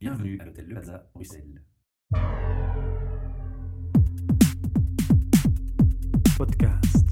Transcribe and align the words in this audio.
Bienvenue 0.00 0.38
à 0.40 0.46
l'hôtel 0.46 0.66
Le 0.66 0.74
Plaza, 0.74 1.06
Bruxelles. 1.12 1.62
Podcast. 6.36 7.04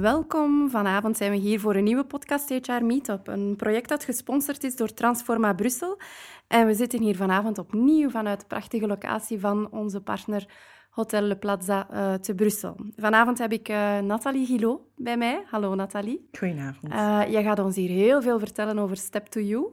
Welkom. 0.00 0.70
Vanavond 0.70 1.16
zijn 1.16 1.30
we 1.30 1.36
hier 1.36 1.60
voor 1.60 1.74
een 1.74 1.84
nieuwe 1.84 2.04
podcast 2.04 2.48
HR 2.48 2.84
Meetup. 2.84 3.26
Een 3.26 3.56
project 3.56 3.88
dat 3.88 4.04
gesponsord 4.04 4.64
is 4.64 4.76
door 4.76 4.94
Transforma 4.94 5.52
Brussel. 5.52 6.00
En 6.48 6.66
we 6.66 6.74
zitten 6.74 7.02
hier 7.02 7.16
vanavond 7.16 7.58
opnieuw 7.58 8.10
vanuit 8.10 8.40
de 8.40 8.46
prachtige 8.46 8.86
locatie 8.86 9.40
van 9.40 9.70
onze 9.70 10.00
partner 10.00 10.48
Hotel 10.94 11.22
Le 11.22 11.36
Plaza 11.36 11.88
uh, 11.92 12.14
te 12.14 12.34
Brussel. 12.34 12.76
Vanavond 12.96 13.38
heb 13.38 13.52
ik 13.52 13.68
uh, 13.68 13.98
Nathalie 13.98 14.46
Gillot 14.46 14.80
bij 14.96 15.16
mij. 15.16 15.42
Hallo 15.50 15.74
Nathalie. 15.74 16.28
Goedenavond. 16.38 16.92
Uh, 16.92 17.22
jij 17.28 17.42
gaat 17.42 17.58
ons 17.58 17.76
hier 17.76 17.88
heel 17.88 18.22
veel 18.22 18.38
vertellen 18.38 18.78
over 18.78 18.96
Step 18.96 19.26
to 19.26 19.40
You. 19.40 19.66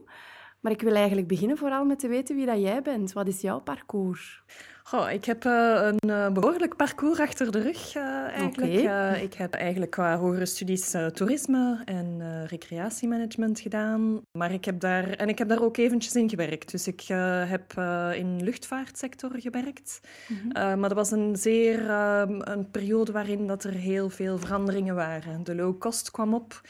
Maar 0.62 0.72
ik 0.72 0.82
wil 0.82 0.94
eigenlijk 0.94 1.28
beginnen 1.28 1.56
vooral 1.56 1.84
met 1.84 1.98
te 1.98 2.08
weten 2.08 2.36
wie 2.36 2.46
dat 2.46 2.60
jij 2.60 2.82
bent. 2.82 3.12
Wat 3.12 3.28
is 3.28 3.40
jouw 3.40 3.60
parcours? 3.60 4.42
Goh, 4.82 5.10
ik 5.10 5.24
heb 5.24 5.44
uh, 5.44 5.80
een 5.82 6.10
uh, 6.10 6.30
behoorlijk 6.30 6.76
parcours 6.76 7.18
achter 7.18 7.52
de 7.52 7.60
rug 7.60 7.96
uh, 7.96 8.02
eigenlijk. 8.02 8.80
Okay. 8.80 9.22
ik 9.22 9.34
heb 9.34 9.54
eigenlijk 9.54 9.90
qua 9.90 10.16
hogere 10.18 10.46
studies 10.46 10.94
toerisme 11.12 11.82
en 11.84 12.20
recreatiemanagement 12.46 13.60
gedaan. 13.60 14.20
Maar 14.38 14.52
ik 14.52 14.64
heb 14.64 14.80
daar, 14.80 15.10
en 15.10 15.28
ik 15.28 15.38
heb 15.38 15.48
daar 15.48 15.62
ook 15.62 15.76
eventjes 15.76 16.14
in 16.14 16.28
gewerkt. 16.28 16.70
Dus 16.70 16.86
ik 16.86 17.00
heb 17.46 17.72
in 18.14 18.38
de 18.38 18.44
luchtvaartsector 18.44 19.30
gewerkt. 19.34 20.00
Mm 20.28 20.36
-hmm. 20.36 20.52
maar 20.52 20.88
dat 20.88 20.98
was 20.98 21.10
een 21.10 21.36
zeer 21.36 21.90
een 21.90 22.70
periode 22.70 23.12
waarin 23.12 23.46
dat 23.46 23.64
er 23.64 23.72
heel 23.72 24.10
veel 24.10 24.38
veranderingen 24.38 24.94
waren. 24.94 25.44
De 25.44 25.54
low 25.54 25.78
cost 25.78 26.10
kwam 26.10 26.34
op 26.34 26.60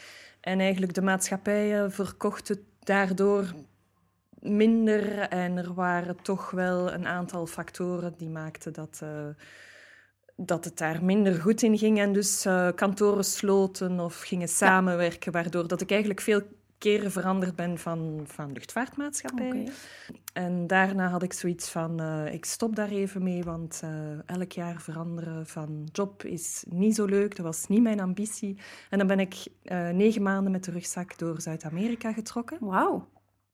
en 0.41 0.59
eigenlijk 0.59 0.93
de 0.93 1.01
maatschappijen 1.01 1.91
verkochten 1.91 2.65
daardoor 2.79 3.53
minder 4.43 5.19
en 5.19 5.57
er 5.57 5.73
waren 5.73 6.21
toch 6.21 6.51
wel 6.51 6.93
een 6.93 7.07
aantal 7.07 7.45
factoren 7.45 8.13
die 8.17 8.29
maakten 8.29 8.73
dat, 8.73 8.99
uh, 9.03 9.09
dat 10.35 10.65
het 10.65 10.77
daar 10.77 11.03
minder 11.03 11.41
goed 11.41 11.61
in 11.61 11.77
ging. 11.77 11.99
En 11.99 12.13
dus 12.13 12.45
uh, 12.45 12.69
kantoren 12.75 13.23
sloten 13.23 13.99
of 13.99 14.21
gingen 14.21 14.47
samenwerken, 14.47 15.31
waardoor 15.31 15.67
dat 15.67 15.81
ik 15.81 15.89
eigenlijk 15.89 16.21
veel 16.21 16.41
keren 16.77 17.11
veranderd 17.11 17.55
ben 17.55 17.77
van, 17.77 18.21
van 18.23 18.51
luchtvaartmaatschappij. 18.51 19.47
Okay. 19.47 19.69
En 20.33 20.67
daarna 20.67 21.07
had 21.09 21.23
ik 21.23 21.33
zoiets 21.33 21.69
van, 21.69 22.01
uh, 22.01 22.33
ik 22.33 22.45
stop 22.45 22.75
daar 22.75 22.89
even 22.89 23.23
mee, 23.23 23.43
want 23.43 23.83
elk 24.25 24.51
jaar 24.51 24.81
veranderen 24.81 25.47
van 25.47 25.87
job 25.91 26.23
is 26.23 26.65
niet 26.69 26.95
zo 26.95 27.05
leuk. 27.05 27.35
Dat 27.35 27.45
was 27.45 27.67
niet 27.67 27.81
mijn 27.81 27.99
ambitie. 27.99 28.57
En 28.89 28.97
dan 28.97 29.07
ben 29.07 29.19
ik 29.19 29.35
negen 29.93 30.21
maanden 30.21 30.51
met 30.51 30.63
de 30.63 30.71
rugzak 30.71 31.17
door 31.17 31.41
Zuid-Amerika 31.41 32.13
getrokken. 32.13 32.57
Wauw. 32.59 33.11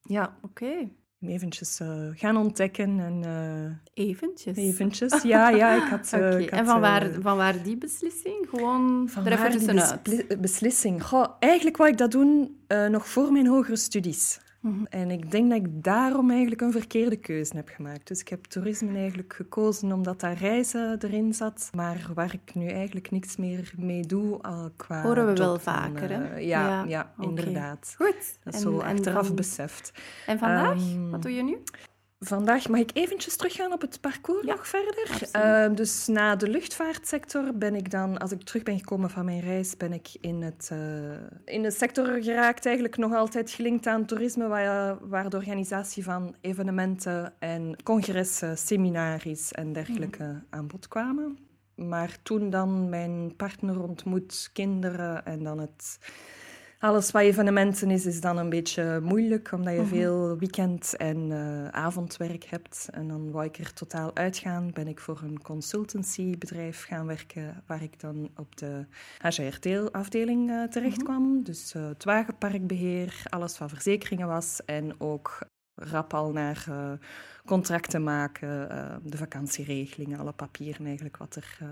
Ja. 0.10 0.38
Oké. 0.42 0.64
Okay. 0.64 0.92
Eventjes 1.22 1.80
uh, 1.80 1.88
gaan 2.14 2.38
ontdekken. 2.38 3.00
En, 3.00 3.24
uh, 3.26 4.06
eventjes? 4.08 4.58
Eventjes, 4.58 5.22
ja. 5.22 5.50
ja 5.50 5.76
ik 5.76 5.90
had, 5.90 6.12
okay. 6.14 6.42
ik 6.42 6.50
had, 6.50 6.60
en 6.60 6.66
van 6.66 6.82
waar, 6.82 7.12
van 7.22 7.38
waar 7.38 7.64
die 7.64 7.78
beslissing? 7.78 8.48
Gewoon 8.50 9.10
van 9.10 9.24
tussenuit? 9.24 10.04
Bes 10.04 10.40
beslissing? 10.40 11.04
Goh, 11.04 11.26
eigenlijk 11.40 11.78
wou 11.78 11.90
ik 11.90 11.98
dat 11.98 12.12
doen 12.12 12.58
nog 12.90 13.08
voor 13.08 13.32
mijn 13.32 13.48
hogere 13.48 13.76
studies. 13.76 14.40
Mm 14.60 14.74
-hmm. 14.74 14.86
En 14.86 15.12
ik 15.12 15.32
denk 15.32 15.50
dat 15.50 15.60
ik 15.60 15.84
daarom 15.84 16.30
eigenlijk 16.30 16.62
een 16.62 16.72
verkeerde 16.72 17.16
keuze 17.16 17.56
heb 17.56 17.70
gemaakt. 17.70 18.08
Dus 18.08 18.20
ik 18.20 18.28
heb 18.28 18.44
toerisme 18.44 18.98
eigenlijk 18.98 19.34
gekozen 19.34 19.92
omdat 19.92 20.20
daar 20.20 20.38
reizen 20.38 20.98
erin 21.04 21.34
zat. 21.34 21.70
Maar 21.76 22.10
waar 22.14 22.34
ik 22.34 22.56
nu 22.56 22.68
eigenlijk 22.68 23.12
niks 23.12 23.36
meer 23.36 23.74
mee 23.78 24.02
doe 24.02 24.42
al 24.42 24.72
qua 24.76 25.02
Horen 25.02 25.26
we 25.26 25.34
wel 25.34 25.60
vaker, 25.60 26.10
hè? 26.10 26.36
Uh, 26.36 26.48
ja, 26.48 26.68
ja, 26.68 26.84
ja 26.88 27.14
okay. 27.18 27.30
inderdaad. 27.30 27.94
Goed. 27.98 28.38
Dat 28.44 28.54
is 28.54 28.62
zo 28.62 28.80
achteraf 28.80 29.30
en 29.30 29.36
beseft. 29.36 29.92
En 30.26 30.40
vandaag? 30.40 30.82
Um, 30.82 31.12
Wat 31.12 31.22
doe 31.22 31.34
je 31.34 31.44
nu? 31.44 31.58
Vandaag 32.20 32.68
mag 32.68 32.80
ik 32.80 32.92
eventjes 32.94 33.36
teruggaan 33.36 33.74
op 33.74 33.82
het 33.82 34.02
parcours 34.02 34.46
ja, 34.46 34.56
nog 34.56 34.68
verder. 34.68 35.30
Uh, 35.36 35.76
dus 35.76 36.08
na 36.08 36.36
de 36.36 36.50
luchtvaartsector 36.50 37.54
ben 37.58 37.76
ik 37.76 37.92
dan, 37.92 38.18
als 38.18 38.32
ik 38.32 38.44
terug 38.44 38.64
ben 38.64 38.78
gekomen 38.78 39.10
van 39.10 39.26
mijn 39.26 39.40
reis, 39.40 39.78
ben 39.78 39.94
ik 39.94 40.08
in, 40.22 40.42
het, 40.42 40.70
uh, 40.74 40.80
in 41.46 41.62
de 41.62 41.72
sector 41.72 42.22
geraakt. 42.22 42.66
Eigenlijk 42.66 42.98
nog 42.98 43.14
altijd 43.14 43.52
gelinkt 43.52 43.88
aan 43.88 44.06
toerisme, 44.06 44.48
waar, 44.48 45.08
waar 45.08 45.30
de 45.30 45.38
organisatie 45.38 46.04
van 46.04 46.36
evenementen 46.42 47.34
en 47.40 47.84
congressen, 47.84 48.58
seminaries 48.58 49.52
en 49.52 49.74
dergelijke 49.74 50.24
mm. 50.24 50.46
aan 50.50 50.68
bod 50.68 50.88
kwamen. 50.88 51.38
Maar 51.76 52.18
toen 52.24 52.50
dan 52.50 52.90
mijn 52.90 53.36
partner 53.36 53.82
ontmoet, 53.82 54.50
kinderen 54.54 55.26
en 55.26 55.44
dan 55.44 55.60
het 55.60 56.00
alles 56.80 57.12
wat 57.12 57.22
evenementen 57.22 57.92
is, 57.92 58.06
is 58.06 58.22
dan 58.22 58.38
een 58.38 58.50
beetje 58.50 59.00
moeilijk, 59.04 59.52
omdat 59.52 59.74
je 59.74 59.80
-hmm. 59.80 59.90
veel 59.90 60.38
weekend- 60.38 60.96
en 60.98 61.30
uh, 61.32 61.68
avondwerk 61.68 62.44
hebt. 62.44 62.88
En 62.92 63.08
dan 63.08 63.32
wou 63.32 63.46
ik 63.46 63.58
er 63.58 63.74
totaal 63.74 64.16
uitgaan, 64.16 64.72
ben 64.74 64.88
ik 64.88 65.00
voor 65.00 65.22
een 65.24 65.42
consultancybedrijf 65.42 66.84
gaan 66.84 67.06
werken, 67.06 67.64
waar 67.68 67.84
ik 67.84 68.00
dan 68.00 68.30
op 68.36 68.58
de 68.58 68.86
HRT-afdeling 69.18 70.50
uh, 70.50 70.64
terecht 70.64 71.04
kwam. 71.04 71.44
Dus 71.44 71.74
uh, 71.74 71.88
het 71.88 72.04
wagenparkbeheer, 72.04 73.22
alles 73.30 73.58
wat 73.58 73.70
verzekeringen 73.70 74.28
was 74.28 74.62
en 74.66 75.00
ook 75.00 75.40
rap 75.80 76.14
al 76.14 76.32
naar 76.32 76.66
uh, 76.70 76.92
contracten 77.46 78.04
maken, 78.04 78.72
uh, 78.72 78.96
de 79.04 79.18
vakantieregelingen, 79.18 80.20
alle 80.20 80.32
papieren 80.32 80.86
eigenlijk 80.86 81.18
wat 81.18 81.36
er 81.36 81.58
uh, 81.64 81.68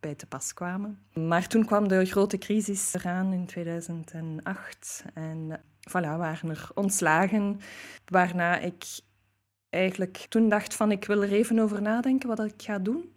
bij 0.00 0.14
te 0.14 0.26
pas 0.26 0.54
kwamen. 0.54 0.98
Maar 1.12 1.46
toen 1.46 1.64
kwam 1.64 1.88
de 1.88 2.04
grote 2.04 2.38
crisis 2.38 2.94
eraan 2.94 3.32
in 3.32 3.46
2008 3.46 5.04
en 5.14 5.60
voilà, 5.88 6.16
waren 6.16 6.50
er 6.50 6.68
ontslagen, 6.74 7.60
waarna 8.04 8.58
ik 8.58 8.84
eigenlijk 9.70 10.26
toen 10.28 10.48
dacht 10.48 10.74
van 10.74 10.90
ik 10.90 11.04
wil 11.04 11.22
er 11.22 11.32
even 11.32 11.58
over 11.58 11.82
nadenken 11.82 12.28
wat 12.28 12.44
ik 12.44 12.62
ga 12.62 12.78
doen. 12.78 13.12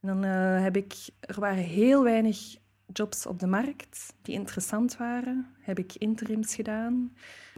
En 0.00 0.08
dan 0.08 0.22
heb 0.62 0.76
ik, 0.76 0.94
er 1.20 1.40
waren 1.40 1.62
heel 1.62 2.02
weinig 2.02 2.56
jobs 2.92 3.26
op 3.26 3.38
de 3.38 3.46
markt 3.46 4.14
die 4.22 4.34
interessant 4.34 4.96
waren. 4.96 5.46
Heb 5.60 5.78
ik 5.78 5.94
interims 5.94 6.54
gedaan. 6.54 7.12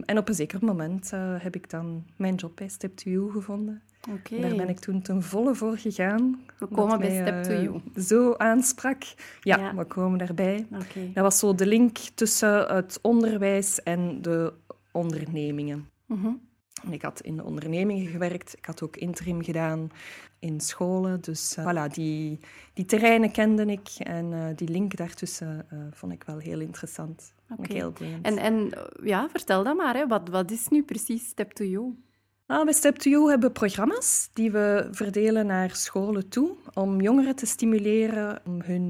En 0.05 0.17
op 0.17 0.27
een 0.27 0.35
zeker 0.35 0.65
moment 0.65 1.11
uh, 1.13 1.35
heb 1.37 1.55
ik 1.55 1.69
dan 1.69 2.05
mijn 2.15 2.35
job 2.35 2.55
bij 2.55 2.67
Step 2.67 2.95
to 2.95 3.09
You 3.09 3.31
gevonden. 3.31 3.81
Okay. 4.09 4.41
Daar 4.41 4.55
ben 4.55 4.69
ik 4.69 4.79
toen 4.79 5.01
ten 5.01 5.23
volle 5.23 5.55
voor 5.55 5.77
gegaan. 5.77 6.45
We 6.59 6.67
komen 6.67 6.99
bij 6.99 7.09
mij, 7.09 7.21
Step 7.21 7.43
to 7.43 7.63
You. 7.63 7.81
Uh, 7.95 8.03
zo 8.03 8.33
aansprak. 8.33 9.03
Ja, 9.41 9.57
ja, 9.57 9.75
we 9.75 9.85
komen 9.85 10.17
daarbij. 10.17 10.67
Okay. 10.71 11.11
Dat 11.13 11.23
was 11.23 11.39
zo 11.39 11.55
de 11.55 11.65
link 11.65 11.97
tussen 11.97 12.75
het 12.75 12.99
onderwijs 13.01 13.83
en 13.83 14.21
de 14.21 14.53
ondernemingen. 14.91 15.89
Mm 16.05 16.21
-hmm. 16.21 16.41
Ik 16.89 17.01
had 17.01 17.21
in 17.21 17.35
de 17.35 17.43
ondernemingen 17.43 18.07
gewerkt. 18.07 18.57
Ik 18.57 18.65
had 18.65 18.81
ook 18.81 18.97
interim 18.97 19.43
gedaan 19.43 19.91
in 20.39 20.59
scholen. 20.59 21.21
Dus 21.21 21.57
uh, 21.57 21.65
voilà, 21.65 21.93
die, 21.93 22.39
die 22.73 22.85
terreinen 22.85 23.31
kende 23.31 23.65
ik. 23.65 23.89
En 23.97 24.31
uh, 24.31 24.45
die 24.55 24.67
link 24.67 24.95
daartussen 24.95 25.65
uh, 25.73 25.79
vond 25.91 26.11
ik 26.11 26.23
wel 26.23 26.37
heel 26.37 26.59
interessant. 26.59 27.33
Okay. 27.49 27.75
Heel 27.75 27.91
boeiend. 27.91 28.25
En, 28.25 28.37
en 28.37 28.71
ja, 29.03 29.29
vertel 29.29 29.63
dat 29.63 29.75
maar. 29.75 29.95
Hè. 29.95 30.07
Wat, 30.07 30.29
wat 30.29 30.51
is 30.51 30.67
nu 30.67 30.83
precies 30.83 31.27
Step 31.27 31.51
to 31.51 31.65
You? 31.65 31.95
Ah, 32.45 32.63
bij 32.63 32.73
Step 32.73 32.95
to 32.95 33.09
You 33.09 33.29
hebben 33.29 33.47
we 33.47 33.53
programma's 33.53 34.29
die 34.33 34.51
we 34.51 34.87
verdelen 34.91 35.45
naar 35.45 35.75
scholen 35.75 36.29
toe. 36.29 36.55
Om 36.73 37.01
jongeren 37.01 37.35
te 37.35 37.45
stimuleren 37.45 38.41
om 38.45 38.61
hun 38.61 38.89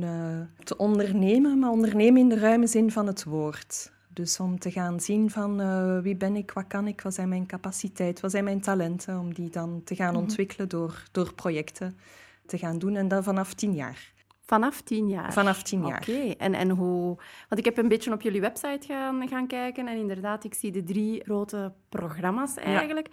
te 0.63 0.77
ondernemen. 0.77 1.59
Maar 1.59 1.69
ondernemen 1.69 2.21
in 2.21 2.29
de 2.29 2.39
ruime 2.39 2.67
zin 2.67 2.91
van 2.91 3.07
het 3.07 3.23
woord. 3.23 3.91
Dus 4.13 4.39
om 4.39 4.59
te 4.59 4.71
gaan 4.71 4.99
zien 4.99 5.29
van 5.29 5.61
uh, 5.61 5.99
wie 5.99 6.15
ben 6.15 6.35
ik, 6.35 6.51
wat 6.51 6.67
kan 6.67 6.87
ik, 6.87 7.01
wat 7.01 7.13
zijn 7.13 7.29
mijn 7.29 7.45
capaciteiten, 7.45 8.21
wat 8.21 8.31
zijn 8.31 8.43
mijn 8.43 8.61
talenten, 8.61 9.19
om 9.19 9.33
die 9.33 9.49
dan 9.49 9.81
te 9.83 9.95
gaan 9.95 10.13
Mhm. 10.13 10.21
ontwikkelen 10.21 10.69
door, 10.69 11.03
door 11.11 11.33
projecten 11.33 11.97
te 12.45 12.57
gaan 12.57 12.79
doen. 12.79 12.95
En 12.95 13.07
dat 13.07 13.23
vanaf 13.23 13.53
tien 13.53 13.73
jaar. 13.73 14.11
Vanaf 14.45 14.81
tien 14.81 15.07
jaar? 15.07 15.33
Vanaf 15.33 15.63
tien 15.63 15.85
jaar. 15.85 15.99
Oké, 16.01 16.29
en, 16.37 16.53
en 16.53 16.69
hoe... 16.69 17.17
Want 17.49 17.57
ik 17.61 17.65
heb 17.65 17.77
een 17.77 17.87
beetje 17.87 18.11
op 18.13 18.21
jullie 18.21 18.41
website 18.41 18.87
gaan, 18.87 19.27
gaan 19.27 19.47
kijken 19.47 19.87
en 19.87 19.97
inderdaad, 19.97 20.43
ik 20.43 20.53
zie 20.53 20.71
de 20.71 20.83
drie 20.83 21.23
grote 21.23 21.71
programma's 21.89 22.55
eigenlijk. 22.55 23.07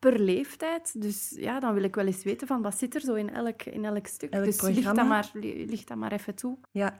Per 0.00 0.20
leeftijd. 0.20 1.02
Dus 1.02 1.34
ja, 1.36 1.60
dan 1.60 1.74
wil 1.74 1.82
ik 1.82 1.94
wel 1.94 2.06
eens 2.06 2.22
weten 2.22 2.46
van 2.46 2.62
wat 2.62 2.78
zit 2.78 2.94
er 2.94 3.00
zo 3.00 3.14
in 3.14 3.34
elk, 3.34 3.62
in 3.62 3.84
elk 3.84 4.06
stuk. 4.06 4.30
Elk 4.30 4.44
dus 4.44 4.60
licht 4.60 4.94
dat, 4.94 5.06
maar, 5.06 5.30
licht 5.42 5.88
dat 5.88 5.96
maar 5.96 6.12
even 6.12 6.34
toe. 6.34 6.56
Ja, 6.70 6.98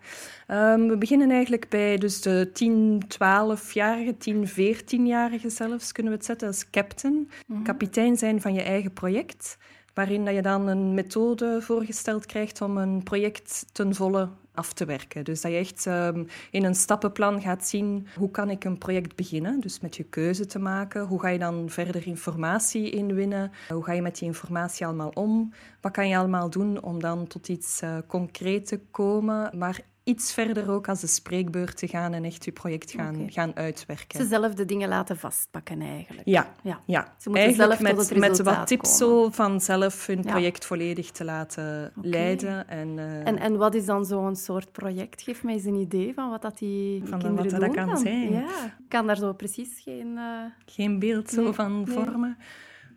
um, 0.48 0.88
we 0.88 0.98
beginnen 0.98 1.30
eigenlijk 1.30 1.68
bij 1.68 1.98
dus 1.98 2.20
de 2.20 2.50
10, 2.52 3.02
12-jarige, 3.04 4.16
10, 4.18 4.48
14-jarige 4.48 5.50
zelfs, 5.50 5.92
kunnen 5.92 6.12
we 6.12 6.18
het 6.18 6.26
zetten 6.26 6.48
als 6.48 6.70
captain. 6.70 7.30
Mhm. 7.46 7.62
Kapitein 7.62 8.16
zijn 8.16 8.40
van 8.40 8.54
je 8.54 8.62
eigen 8.62 8.92
project, 8.92 9.56
waarin 9.94 10.24
dat 10.24 10.34
je 10.34 10.42
dan 10.42 10.66
een 10.66 10.94
methode 10.94 11.62
voorgesteld 11.62 12.26
krijgt 12.26 12.60
om 12.60 12.76
een 12.76 13.02
project 13.02 13.66
ten 13.72 13.94
volle 13.94 14.28
af 14.60 14.72
te 14.72 14.84
werken. 14.84 15.24
Dus 15.24 15.40
dat 15.40 15.50
je 15.50 15.56
echt 15.56 15.86
um, 15.86 16.26
in 16.50 16.64
een 16.64 16.74
stappenplan 16.74 17.40
gaat 17.40 17.66
zien 17.66 18.06
hoe 18.16 18.30
kan 18.30 18.50
ik 18.50 18.64
een 18.64 18.78
project 18.78 19.16
beginnen. 19.16 19.60
Dus 19.60 19.80
met 19.80 19.96
je 19.96 20.04
keuze 20.04 20.46
te 20.46 20.58
maken. 20.58 21.06
Hoe 21.06 21.20
ga 21.20 21.28
je 21.28 21.38
dan 21.38 21.68
verder 21.68 22.06
informatie 22.06 22.90
inwinnen? 22.90 23.52
Hoe 23.68 23.84
ga 23.84 23.92
je 23.92 24.02
met 24.02 24.18
die 24.18 24.28
informatie 24.28 24.86
allemaal 24.86 25.10
om? 25.14 25.52
Wat 25.80 25.92
kan 25.92 26.08
je 26.08 26.16
allemaal 26.16 26.50
doen 26.50 26.82
om 26.82 27.00
dan 27.00 27.26
tot 27.26 27.48
iets 27.48 27.82
uh, 27.82 27.96
concreet 28.06 28.66
te 28.66 28.80
komen? 28.90 29.58
Maar 29.58 29.80
iets 30.04 30.32
verder 30.32 30.70
ook 30.70 30.88
als 30.88 31.00
de 31.00 31.06
spreekbeurt 31.06 31.76
te 31.76 31.88
gaan 31.88 32.12
en 32.12 32.24
echt 32.24 32.44
je 32.44 32.52
project 32.52 32.90
gaan, 32.90 33.26
gaan 33.30 33.56
uitwerken. 33.56 34.20
Ze 34.20 34.26
zelf 34.26 34.54
de 34.54 34.64
dingen 34.64 34.88
laten 34.88 35.16
vastpakken 35.16 35.80
eigenlijk. 35.80 36.28
Ja, 36.28 36.54
Ja. 36.62 36.80
ja. 36.86 37.14
Ze 37.18 37.28
moeten 37.28 37.44
eigenlijk 37.46 37.80
zelf 37.80 38.10
met, 38.10 38.18
met 38.18 38.42
wat 38.42 38.66
tips 38.66 38.98
komen. 38.98 39.24
zo 39.24 39.30
van 39.30 39.60
zelf 39.60 40.06
hun 40.06 40.22
Ja. 40.22 40.30
project 40.30 40.64
volledig 40.66 41.10
te 41.10 41.24
laten 41.24 41.92
leiden. 42.02 42.68
En, 42.68 42.98
eh, 42.98 43.26
En, 43.26 43.38
en 43.38 43.56
wat 43.56 43.74
is 43.74 43.84
dan 43.84 44.04
zo'n 44.04 44.36
soort 44.36 44.72
project? 44.72 45.22
Geef 45.22 45.42
mij 45.44 45.54
eens 45.54 45.64
een 45.64 45.74
idee 45.80 46.14
van 46.14 46.30
wat 46.30 46.42
dat 46.42 46.58
die 46.58 46.98
Van 47.04 47.18
kinderen 47.18 47.36
wat 47.36 47.50
dat 47.50 47.60
doen 47.60 47.74
kan 47.74 47.86
dan. 47.86 47.98
zijn. 47.98 48.32
Ja, 48.32 48.64
ik 48.64 48.88
kan 48.88 49.06
daar 49.06 49.16
zo 49.16 49.32
precies 49.32 49.80
geen... 49.84 50.16
eh, 50.18 50.24
geen 50.66 50.98
beeld 50.98 51.30
zo 51.30 51.42
Nee, 51.42 51.52
van 51.52 51.76
nee. 51.82 51.94
vormen. 51.94 52.36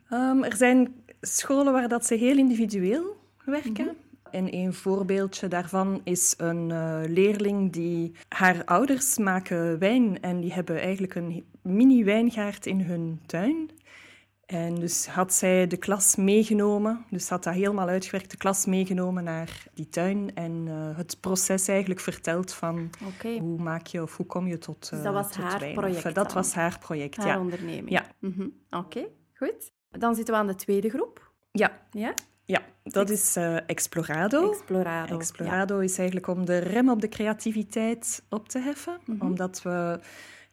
Ehm, 0.10 0.44
er 0.44 0.56
zijn 0.56 0.94
scholen 1.22 1.74
waar 1.74 1.88
dat 1.88 2.06
ze 2.06 2.16
heel 2.16 2.38
individueel 2.38 3.18
werken. 3.46 3.86
Mhm. 3.86 3.94
En 4.34 4.56
een 4.56 4.74
voorbeeldje 4.74 5.48
daarvan 5.48 6.02
is 6.04 6.34
een 6.38 6.72
eh, 6.72 7.00
leerling 7.08 7.72
die... 7.72 8.12
Haar 8.28 8.66
ouders 8.66 9.18
maken 9.18 9.80
wijn 9.80 10.22
en 10.22 10.40
die 10.40 10.54
hebben 10.54 10.80
eigenlijk 10.82 11.16
een 11.16 11.46
mini-wijngaard 11.62 12.66
in 12.66 12.82
hun 12.82 13.22
tuin. 13.26 13.70
En 14.46 14.76
dus 14.76 15.08
had 15.08 15.34
zij 15.34 15.68
de 15.68 15.78
klas 15.78 16.16
meegenomen, 16.16 17.06
dus 17.10 17.30
had 17.30 17.44
dat 17.44 17.54
helemaal 17.54 17.88
uitgewerkt, 17.88 18.32
de 18.32 18.38
klas 18.38 18.66
meegenomen 18.66 19.24
naar 19.24 19.64
die 19.74 19.90
tuin 19.90 20.36
en 20.36 20.64
eh, 20.68 20.98
het 20.98 21.18
proces 21.20 21.68
eigenlijk 21.68 22.00
verteld 22.00 22.54
van 22.54 22.90
hoe 23.40 23.62
maak 23.62 23.88
je 23.88 24.02
of 24.02 24.18
hoe 24.18 24.26
kom 24.26 24.48
je 24.48 24.58
tot, 24.58 24.90
Dus 24.90 25.00
eh 25.00 25.04
dat 25.06 25.14
was 25.14 25.32
tot 25.32 25.44
haar 25.44 25.60
wijn. 25.60 25.74
project 25.74 26.06
Of, 26.06 26.14
dat 26.14 26.26
dan? 26.26 26.34
was 26.34 26.54
haar 26.54 26.80
project, 26.80 27.18
haar 27.18 27.28
ja. 27.28 27.40
onderneming. 27.40 27.90
Ja. 27.90 28.06
Mhm. 28.20 28.48
Oké, 28.70 29.06
goed. 29.34 29.72
Dan 29.90 30.16
zitten 30.16 30.34
we 30.34 30.40
aan 30.40 30.48
de 30.48 30.56
tweede 30.56 30.90
groep. 30.90 31.32
Ja, 31.52 31.72
Ja? 31.92 32.14
Ja 32.46 32.62
dat 32.84 33.10
is 33.10 33.36
eh, 33.36 33.70
Explorado. 33.70 34.52
Explorado. 34.52 35.18
Explorado 35.18 35.80
is 35.80 35.98
eigenlijk 35.98 36.28
om 36.28 36.46
de 36.46 36.58
rem 36.58 36.90
op 36.90 37.02
de 37.02 37.10
creativiteit 37.10 38.24
op 38.30 38.50
te 38.50 38.60
heffen. 38.60 38.98
Mhm. 39.06 39.26
Omdat 39.26 39.62
we 39.62 40.00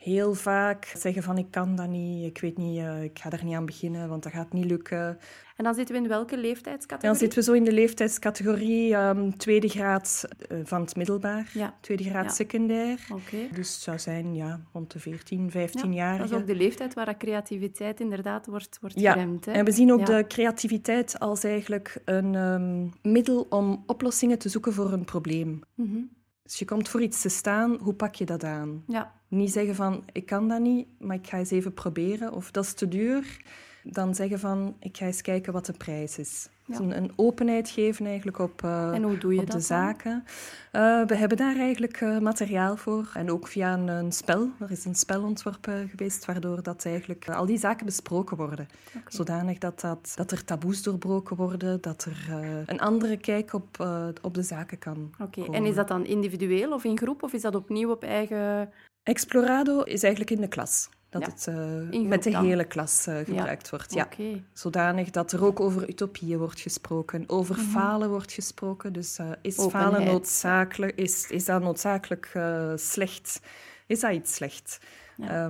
heel 0.03 0.35
vaak 0.35 0.85
zeggen 0.97 1.23
van 1.23 1.39
ik 1.39 1.51
kan 1.51 1.77
dat 1.77 1.89
niet, 1.89 2.25
ik 2.27 2.41
weet 2.41 2.57
niet, 2.57 2.79
eh, 2.79 3.03
ik 3.03 3.19
ga 3.19 3.31
daar 3.31 3.45
niet 3.45 3.55
aan 3.55 3.67
beginnen, 3.67 4.09
want 4.09 4.23
dat 4.23 4.33
gaat 4.33 4.53
niet 4.53 4.65
lukken. 4.65 5.19
En 5.57 5.65
dan 5.67 5.75
zitten 5.75 5.95
we 5.95 6.01
in 6.03 6.09
welke 6.09 6.37
leeftijdscategorie? 6.39 7.11
Dan 7.11 7.17
zitten 7.19 7.39
we 7.39 7.45
zo 7.45 7.53
in 7.53 7.65
de 7.65 7.73
leeftijdscategorie 7.73 8.95
ehm, 8.95 9.31
tweede 9.31 9.69
graad 9.69 10.25
eh, 10.49 10.59
van 10.65 10.81
het 10.81 10.97
middelbaar, 10.97 11.51
Ja, 11.55 11.75
tweede 11.81 12.05
graad 12.05 12.25
Ja. 12.25 12.31
secundair. 12.31 13.07
oké. 13.13 13.37
Dus 13.55 13.73
het 13.75 13.83
zou 13.83 13.99
zijn 13.99 14.35
ja, 14.35 14.61
rond 14.73 14.93
de 14.93 14.99
14, 14.99 15.51
15 15.51 15.93
Ja, 15.93 15.99
jaar. 16.05 16.19
dat 16.19 16.31
is 16.31 16.37
ook 16.37 16.47
de 16.47 16.55
leeftijd 16.57 16.95
waar 16.95 17.07
dat 17.07 17.17
creativiteit 17.17 18.01
inderdaad 18.01 18.47
wordt, 18.47 18.79
wordt 18.81 19.01
Ja, 19.01 19.13
geremd. 19.13 19.45
Hè? 19.45 19.53
En 19.53 19.65
we 19.65 19.73
zien 19.73 19.93
ook 19.93 20.07
de 20.07 20.25
creativiteit 20.29 21.19
als 21.19 21.45
eigenlijk 21.45 22.01
een 22.05 22.35
ehm, 22.35 23.13
middel 23.13 23.47
om 23.51 23.83
oplossingen 23.87 24.39
te 24.39 24.49
zoeken 24.49 24.73
voor 24.73 24.93
een 24.93 25.05
probleem. 25.05 25.61
Mhm. 25.75 25.99
Dus 26.43 26.59
je 26.59 26.65
komt 26.65 26.89
voor 26.89 27.03
iets 27.03 27.21
te 27.21 27.29
staan, 27.29 27.79
hoe 27.83 27.95
pak 27.95 28.15
je 28.15 28.25
dat 28.27 28.45
aan? 28.45 28.85
Ja, 28.87 29.13
Niet 29.29 29.53
zeggen 29.53 29.75
van, 29.75 30.05
ik 30.13 30.27
kan 30.27 30.49
dat 30.49 30.61
niet, 30.61 30.87
maar 30.99 31.17
ik 31.17 31.27
ga 31.27 31.39
eens 31.39 31.51
even 31.51 31.75
proberen. 31.75 32.33
Of 32.33 32.51
dat 32.51 32.65
is 32.65 32.75
te 32.75 32.89
duur. 32.89 33.43
Dan 33.83 34.15
zeggen 34.15 34.39
van, 34.39 34.77
ik 34.81 34.97
ga 34.97 35.07
eens 35.07 35.23
kijken 35.23 35.53
wat 35.53 35.67
de 35.67 35.73
prijs 35.73 36.19
is. 36.19 36.49
Dus 36.71 36.79
een, 36.79 36.97
een 36.97 37.13
openheid 37.17 37.69
geven 37.69 38.07
eigenlijk 38.07 38.39
op, 38.39 38.65
eh, 38.65 38.95
en 38.95 39.03
hoe 39.03 39.19
doe 39.19 39.35
je 39.35 39.41
op 39.41 39.47
dat 39.47 39.57
de 39.57 39.63
zaken. 39.63 40.25
Eh, 40.73 41.03
we 41.07 41.15
hebben 41.15 41.37
daar 41.39 41.57
eigenlijk 41.57 42.01
eh, 42.01 42.19
materiaal 42.19 42.77
voor. 42.77 43.11
En 43.15 43.31
ook 43.31 43.47
via 43.47 43.73
een, 43.73 43.89
een 43.89 44.13
spel. 44.13 44.49
Er 44.59 44.71
is 44.71 44.85
een 44.85 44.95
spel 44.95 45.23
ontworpen 45.23 45.89
geweest, 45.89 46.25
waardoor 46.25 46.63
dat 46.63 46.85
eigenlijk 46.85 47.29
al 47.29 47.47
die 47.47 47.59
zaken 47.59 47.87
besproken 47.87 48.37
worden. 48.37 48.69
Zodanig 49.09 49.59
dat, 49.59 49.81
dat, 49.81 50.13
dat 50.15 50.31
er 50.31 50.45
taboes 50.45 50.83
doorbroken 50.83 51.37
worden, 51.37 51.81
dat 51.81 52.05
er 52.05 52.35
een 52.67 52.81
andere 52.81 53.17
kijk 53.17 53.53
op, 53.53 53.87
op 54.23 54.35
de 54.35 54.43
zaken 54.43 54.79
kan 54.79 55.11
Oké, 55.21 55.45
en 55.53 55.65
is 55.65 55.75
dat 55.75 55.89
dan 55.89 56.07
individueel 56.07 56.73
of 56.73 56.85
in 56.85 56.99
groep 56.99 57.23
of 57.23 57.33
is 57.33 57.43
dat 57.43 57.55
opnieuw 57.55 57.91
op 57.91 58.03
eigen... 58.03 58.71
Explorado 59.03 59.83
is 59.83 60.03
eigenlijk 60.03 60.33
in 60.33 60.41
de 60.41 60.49
klas. 60.49 60.89
Dat 61.11 61.23
Ja, 61.23 61.29
het 61.29 61.47
eh, 61.95 62.01
met 62.09 62.23
de 62.23 62.31
dan. 62.31 62.45
hele 62.45 62.65
klas 62.65 63.07
eh, 63.07 63.17
gebruikt 63.17 63.71
wordt. 63.71 63.95
Ja. 63.95 64.09
Zodanig 64.53 65.11
dat 65.11 65.33
er 65.33 65.45
ook 65.45 65.61
over 65.61 65.89
utopieën 65.89 66.39
wordt 66.39 66.61
gesproken, 66.61 67.25
over 67.27 67.55
falen 67.55 68.09
wordt 68.11 68.33
gesproken. 68.33 68.93
Dus 68.93 69.19
eh, 69.19 69.31
is 69.43 69.57
Mhm. 69.57 69.65
Openheid. 69.67 69.93
falen 69.93 70.07
noodzakelijk? 70.07 70.97
Is, 70.97 71.31
is 71.31 71.45
dat 71.45 71.63
noodzakelijk 71.63 72.33
slecht? 72.75 73.41
Is 73.87 74.01
dat 74.01 74.13
iets 74.13 74.35
slecht? 74.35 74.81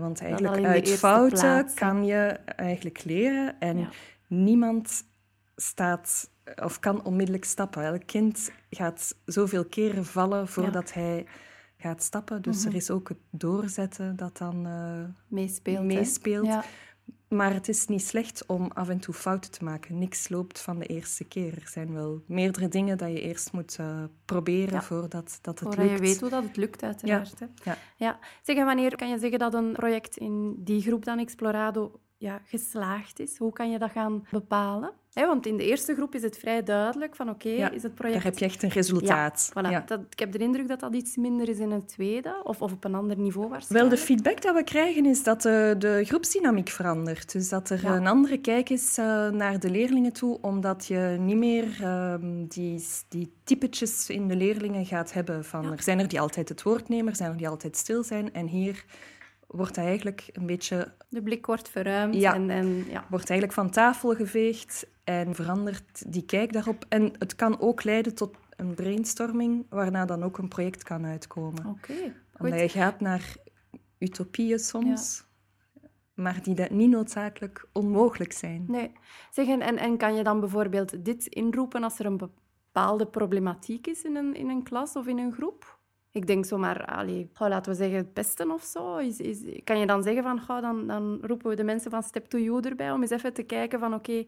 Want 0.00 0.20
eigenlijk 0.20 0.64
uit 0.64 0.88
fouten 0.90 1.38
plaats, 1.38 1.74
kan 1.74 2.04
je 2.04 2.22
eigenlijk 2.56 3.04
leren. 3.04 3.60
En 3.60 3.88
niemand 4.26 5.04
staat 5.56 6.30
of 6.62 6.78
kan 6.78 7.04
onmiddellijk 7.04 7.44
stappen. 7.44 7.84
Elk 7.84 8.06
kind 8.06 8.50
gaat 8.70 9.14
zoveel 9.24 9.64
keren 9.64 10.04
vallen 10.04 10.48
voordat 10.48 10.92
hij 10.92 11.26
gaat 11.80 12.02
stappen. 12.02 12.42
Dus 12.42 12.58
Mhm. 12.58 12.68
er 12.68 12.74
is 12.74 12.90
ook 12.90 13.08
het 13.08 13.18
doorzetten 13.30 14.16
dat 14.16 14.36
dan 14.38 14.66
eh, 14.66 15.00
meespeelt. 15.28 15.84
meespeelt. 15.84 16.46
Ja. 16.46 16.64
Maar 17.28 17.52
het 17.54 17.68
is 17.68 17.86
niet 17.86 18.02
slecht 18.02 18.46
om 18.46 18.70
af 18.74 18.88
en 18.88 18.98
toe 18.98 19.14
fouten 19.14 19.50
te 19.50 19.64
maken. 19.64 19.98
Niks 19.98 20.28
loopt 20.28 20.60
van 20.60 20.78
de 20.78 20.86
eerste 20.86 21.24
keer. 21.24 21.52
Er 21.54 21.68
zijn 21.68 21.92
wel 21.92 22.22
meerdere 22.26 22.68
dingen 22.68 22.98
dat 22.98 23.08
je 23.08 23.20
eerst 23.20 23.52
moet 23.52 23.76
eh, 23.80 24.02
proberen 24.24 24.74
Ja. 24.74 24.82
voordat 24.82 25.38
dat 25.42 25.58
het 25.58 25.68
Voordat 25.68 25.84
lukt. 25.84 25.98
je 25.98 26.04
weet 26.06 26.20
hoe 26.20 26.28
dat 26.30 26.42
het 26.44 26.56
lukt, 26.56 26.82
uiteraard. 26.82 27.38
Hè? 27.38 27.46
Ja. 27.64 27.76
Ja. 27.96 28.18
Zeg, 28.42 28.56
en 28.56 28.64
wanneer 28.64 28.96
kan 28.96 29.08
je 29.08 29.18
zeggen 29.18 29.38
dat 29.38 29.54
een 29.54 29.72
project 29.72 30.16
in 30.16 30.54
die 30.64 30.82
groep 30.82 31.04
dan 31.04 31.18
Explorado 31.18 32.00
ja, 32.18 32.40
geslaagd 32.44 33.18
is? 33.20 33.38
Hoe 33.38 33.52
kan 33.52 33.70
je 33.70 33.78
dat 33.78 33.90
gaan 33.90 34.26
bepalen? 34.30 34.92
Want 35.12 35.46
in 35.46 35.56
de 35.56 35.64
eerste 35.64 35.94
groep 35.94 36.14
is 36.14 36.22
het 36.22 36.38
vrij 36.38 36.62
duidelijk 36.62 37.16
van 37.16 37.28
oké, 37.28 37.48
Ja, 37.48 37.70
is 37.70 37.82
het 37.82 37.94
project... 37.94 38.16
Daar 38.16 38.24
heb 38.24 38.38
je 38.38 38.44
echt 38.44 38.62
een 38.62 38.68
resultaat. 38.68 39.50
Ja, 39.54 39.62
voilà. 39.62 39.70
Ja. 39.70 39.82
Dat, 39.86 40.00
ik 40.10 40.18
heb 40.18 40.32
de 40.32 40.38
indruk 40.38 40.68
dat 40.68 40.80
dat 40.80 40.94
iets 40.94 41.16
minder 41.16 41.48
is 41.48 41.58
in 41.58 41.70
het 41.70 41.88
tweede, 41.88 42.40
of, 42.42 42.62
of 42.62 42.72
op 42.72 42.84
een 42.84 42.94
ander 42.94 43.18
niveau 43.18 43.48
waarschijnlijk. 43.48 43.90
Wel, 43.90 43.98
de 43.98 44.06
feedback 44.06 44.42
dat 44.42 44.54
we 44.54 44.64
krijgen 44.64 45.06
is 45.06 45.22
dat 45.22 45.42
de, 45.42 45.74
de 45.78 46.02
groepsdynamiek 46.04 46.68
verandert. 46.68 47.32
Dus 47.32 47.48
dat 47.48 47.70
er 47.70 47.84
een 47.84 48.06
andere 48.06 48.38
kijk 48.38 48.70
is 48.70 48.98
eh, 48.98 49.28
naar 49.28 49.60
de 49.60 49.70
leerlingen 49.70 50.12
toe, 50.12 50.38
omdat 50.40 50.86
je 50.86 51.16
niet 51.20 51.36
meer 51.36 51.78
ehm, 51.80 52.46
die, 52.48 52.84
die 53.08 53.32
typetjes 53.44 54.08
in 54.08 54.28
de 54.28 54.36
leerlingen 54.36 54.86
gaat 54.86 55.12
hebben. 55.12 55.44
Van. 55.44 55.72
Er 55.72 55.82
zijn 55.82 55.98
er 55.98 56.08
die 56.08 56.20
altijd 56.20 56.48
het 56.48 56.62
woord 56.62 56.88
nemen, 56.88 57.08
er 57.08 57.16
zijn 57.16 57.30
er 57.30 57.36
die 57.36 57.48
altijd 57.48 57.76
stil 57.76 58.02
zijn. 58.02 58.32
En 58.32 58.46
hier 58.46 58.84
wordt 59.46 59.74
dat 59.74 59.84
eigenlijk 59.84 60.28
een 60.32 60.46
beetje 60.46 60.92
De 61.08 61.22
blik 61.22 61.46
wordt 61.46 61.68
verruimd 61.68 62.14
Ja. 62.14 62.34
en, 62.34 62.50
en 62.50 62.84
ja. 62.90 63.04
wordt 63.10 63.30
eigenlijk 63.30 63.60
van 63.60 63.70
tafel 63.70 64.14
geveegd 64.14 64.86
en 65.04 65.34
verandert 65.34 66.12
die 66.12 66.24
kijk 66.24 66.52
daarop. 66.52 66.84
En 66.88 67.12
het 67.18 67.34
kan 67.34 67.60
ook 67.60 67.84
leiden 67.84 68.14
tot 68.14 68.36
een 68.56 68.74
brainstorming, 68.74 69.66
waarna 69.68 70.04
dan 70.04 70.22
ook 70.22 70.38
een 70.38 70.48
project 70.48 70.82
kan 70.82 71.06
uitkomen. 71.06 71.66
Oké, 71.66 72.14
Omdat 72.38 72.60
goed. 72.60 72.72
je 72.72 72.78
gaat 72.78 73.00
naar 73.00 73.36
utopieën 73.98 74.58
soms, 74.58 75.24
maar 76.14 76.42
die 76.42 76.54
dat 76.54 76.70
niet 76.70 76.90
noodzakelijk 76.90 77.68
onmogelijk 77.72 78.32
zijn. 78.32 78.64
Nee. 78.68 78.92
Zeg, 79.30 79.48
en, 79.48 79.78
en, 79.78 79.96
kan 79.96 80.14
je 80.14 80.22
dan 80.22 80.40
bijvoorbeeld 80.40 81.04
dit 81.04 81.26
inroepen 81.26 81.82
als 81.82 81.98
er 81.98 82.06
een 82.06 82.16
bepaalde 82.16 83.06
problematiek 83.06 83.86
is 83.86 84.02
in 84.02 84.16
een, 84.16 84.34
in 84.34 84.48
een 84.48 84.62
klas 84.62 84.96
of 84.96 85.06
in 85.06 85.18
een 85.18 85.32
groep? 85.32 85.78
Ik 86.12 86.26
denk 86.26 86.44
zomaar, 86.44 86.84
allee, 86.84 87.30
goh, 87.32 87.48
laten 87.48 87.72
we 87.72 87.78
zeggen, 87.78 87.96
het 87.96 88.12
pesten 88.12 88.50
of 88.50 88.62
zo. 88.62 88.96
Is, 88.96 89.20
is, 89.20 89.60
kan 89.64 89.78
je 89.78 89.86
dan 89.86 90.02
zeggen 90.02 90.22
van, 90.22 90.40
goh, 90.40 90.60
dan, 90.60 90.86
dan 90.86 91.18
roepen 91.22 91.50
we 91.50 91.56
de 91.56 91.64
mensen 91.64 91.90
van 91.90 92.02
Step 92.02 92.26
to 92.26 92.38
You 92.38 92.62
erbij 92.62 92.92
om 92.92 93.00
eens 93.00 93.10
even 93.10 93.32
te 93.32 93.42
kijken 93.42 93.78
van, 93.78 93.94
oké, 93.94 94.24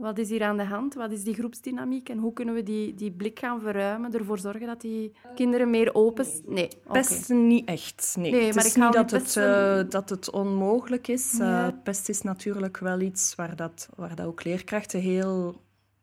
wat 0.00 0.18
is 0.18 0.28
hier 0.30 0.42
aan 0.42 0.56
de 0.56 0.64
hand? 0.64 0.94
Wat 0.94 1.10
is 1.10 1.24
die 1.24 1.34
groepsdynamiek? 1.34 2.08
En 2.08 2.18
hoe 2.18 2.32
kunnen 2.32 2.54
we 2.54 2.62
die, 2.62 2.94
die 2.94 3.10
blik 3.12 3.38
gaan 3.38 3.60
verruimen? 3.60 4.12
Ervoor 4.14 4.38
zorgen 4.38 4.66
dat 4.66 4.80
die 4.80 5.12
kinderen 5.34 5.70
meer 5.70 5.94
open... 5.94 6.26
Nee. 6.46 6.68
Pesten 6.92 7.46
niet 7.46 7.68
echt. 7.68 8.14
Nee, 8.18 8.30
Nee, 8.30 8.44
het 8.46 8.54
maar 8.54 8.64
is 8.64 8.76
ik 8.76 8.82
niet 8.82 8.92
dat 8.92 9.10
het, 9.10 9.36
eh, 9.36 9.80
dat 9.88 10.08
het 10.10 10.30
onmogelijk 10.30 11.08
is. 11.08 11.34
Ja. 11.38 11.66
Eh, 11.66 11.72
pest 11.82 12.08
is 12.08 12.22
natuurlijk 12.22 12.78
wel 12.78 13.00
iets 13.00 13.34
waar, 13.34 13.56
dat, 13.56 13.88
waar 13.96 14.14
dat 14.16 14.26
ook 14.26 14.44
leerkrachten 14.44 15.00
heel 15.00 15.60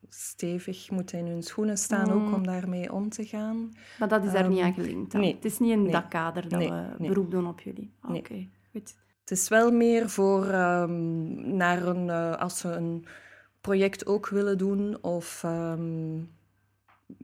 stevig 0.09 0.91
moeten 0.91 1.19
in 1.19 1.25
hun 1.27 1.43
schoenen 1.43 1.77
staan, 1.77 2.09
Mm. 2.17 2.27
ook 2.27 2.33
om 2.35 2.45
daarmee 2.45 2.93
om 2.93 3.09
te 3.09 3.25
gaan. 3.25 3.71
Maar 3.99 4.07
dat 4.07 4.23
is 4.25 4.31
daar 4.31 4.49
niet 4.49 4.57
Ehm, 4.57 4.67
aan 4.67 4.73
gelinkt 4.73 5.11
dan? 5.11 5.21
nee. 5.21 5.35
Het 5.35 5.45
is 5.45 5.59
niet 5.59 5.71
een 5.71 5.81
Nee. 5.81 5.91
dat 5.91 6.49
Nee, 6.49 6.69
we 6.69 6.85
nee. 6.97 7.07
beroep 7.09 7.31
doen 7.31 7.47
op 7.47 7.59
jullie? 7.61 7.91
Nee. 8.07 8.19
Oké, 8.19 8.47
goed. 8.71 8.95
Het 9.21 9.31
is 9.31 9.47
wel 9.49 9.71
meer 9.71 10.09
voor 10.09 10.45
ehm, 10.47 11.55
naar 11.57 11.87
een, 11.87 12.09
eh, 12.09 12.35
als 12.35 12.57
ze 12.59 12.67
een 12.69 13.05
project 13.61 14.05
ook 14.05 14.27
willen 14.27 14.57
doen 14.57 14.97
of 15.03 15.43
ehm, 15.43 16.17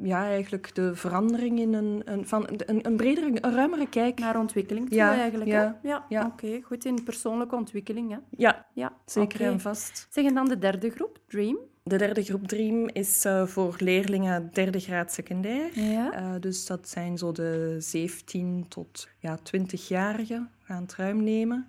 ja, 0.01 0.25
eigenlijk 0.25 0.75
de 0.75 0.95
verandering 0.95 1.59
in 1.59 1.73
een, 1.73 2.01
een, 2.05 2.27
van 2.27 2.49
een, 2.65 2.85
een 2.87 2.95
bredere, 2.95 3.27
een 3.41 3.53
ruimere 3.53 3.89
kijk. 3.89 4.19
Naar 4.19 4.39
ontwikkeling 4.39 4.87
toe 4.87 4.97
Ja, 4.97 5.15
eigenlijk. 5.17 5.49
ja, 5.49 5.79
hè? 5.81 5.89
ja, 5.89 6.05
ja. 6.09 6.25
oké. 6.25 6.61
Goed, 6.61 6.85
in 6.85 7.03
persoonlijke 7.03 7.55
ontwikkeling. 7.55 8.11
Hè? 8.11 8.17
Ja, 8.29 8.65
Ja, 8.73 8.93
zeker 9.05 9.41
en 9.41 9.59
vast. 9.59 10.07
Zeg, 10.09 10.25
en 10.25 10.33
dan 10.33 10.47
de 10.47 10.57
derde 10.57 10.89
groep, 10.89 11.19
Dream. 11.27 11.57
De 11.83 11.97
derde 11.97 12.23
groep 12.23 12.47
Dream 12.47 12.87
is 12.87 13.25
eh, 13.25 13.45
voor 13.45 13.75
leerlingen 13.77 14.49
derde 14.53 14.79
graad 14.79 15.11
secundair. 15.11 15.79
Ja. 15.79 16.11
Eh, 16.11 16.31
dus 16.39 16.65
dat 16.65 16.89
zijn 16.89 17.17
zo 17.17 17.31
de 17.31 17.75
17 17.79 18.65
tot 18.67 19.07
ja, 19.17 19.39
20-jarigen, 19.39 20.49
gaan 20.63 20.81
het 20.81 20.95
ruim 20.95 21.23
nemen. 21.23 21.67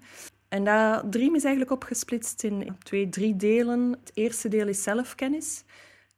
En 0.54 0.64
dat 0.64 1.12
Dream 1.12 1.34
is 1.34 1.44
eigenlijk 1.44 1.72
opgesplitst 1.72 2.42
in 2.42 2.76
twee, 2.82 3.08
drie 3.08 3.36
delen. 3.36 3.90
Het 3.90 4.10
eerste 4.14 4.48
deel 4.48 4.68
is 4.68 4.82
zelfkennis. 4.82 5.64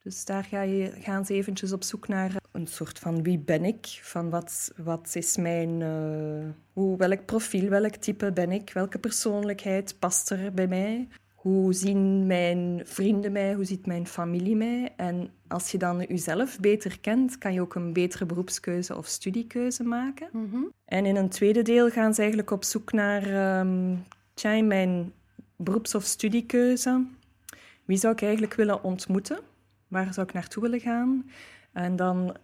Dus 0.02 0.25
daar 0.25 0.45
ga 0.45 0.62
je, 0.62 0.93
gaan 0.99 1.25
ze 1.25 1.35
eventjes 1.35 1.73
op 1.73 1.83
zoek 1.83 2.09
naar 2.09 2.37
een 2.52 2.66
soort 2.66 2.99
van 2.99 3.23
wie 3.23 3.38
ben 3.38 3.64
ik? 3.64 3.87
Van 4.02 4.31
wat, 4.31 4.73
wat 4.76 5.11
is 5.14 5.37
mijn... 5.37 5.81
Uh, 5.81 6.49
hoe, 6.73 6.97
welk 6.97 7.25
profiel, 7.25 7.69
welk 7.69 7.95
type 7.95 8.33
ben 8.33 8.52
ik? 8.52 8.71
Welke 8.73 8.99
persoonlijkheid 8.99 9.99
past 9.99 10.31
er 10.31 10.52
bij 10.52 10.66
mij? 10.66 11.09
Hoe 11.35 11.73
zien 11.73 12.26
mijn 12.26 12.81
vrienden 12.85 13.33
mij? 13.33 13.55
Hoe 13.55 13.64
ziet 13.64 13.87
mijn 13.87 14.07
familie 14.07 14.57
mij? 14.57 14.93
En 14.97 15.31
als 15.49 15.71
je 15.71 15.78
dan 15.78 16.05
jezelf 16.09 16.61
beter 16.61 17.00
kent, 17.00 17.38
kan 17.38 17.52
je 17.52 17.61
ook 17.61 17.75
een 17.75 17.93
betere 17.93 18.26
beroepskeuze 18.26 18.97
of 18.97 19.07
studiekeuze 19.07 19.83
maken. 19.83 20.28
Mhm. 20.33 20.62
En 20.85 21.07
in 21.07 21.16
een 21.16 21.28
tweede 21.28 21.62
deel 21.62 21.90
gaan 21.90 22.14
ze 22.14 22.21
eigenlijk 22.21 22.50
op 22.50 22.64
zoek 22.64 22.93
naar 22.93 23.59
um, 23.61 24.05
tja, 24.37 24.62
mijn 24.62 25.12
beroeps- 25.57 25.95
of 25.95 26.05
studiekeuze. 26.05 27.07
Wie 27.85 27.97
zou 27.97 28.12
ik 28.12 28.23
eigenlijk 28.23 28.55
willen 28.55 28.83
ontmoeten? 28.83 29.38
Waar 29.88 30.12
zou 30.14 30.26
ik 30.26 30.33
naartoe 30.33 30.62
willen 30.62 30.81
gaan? 30.81 31.31
En 31.73 31.97
dan 31.97 32.37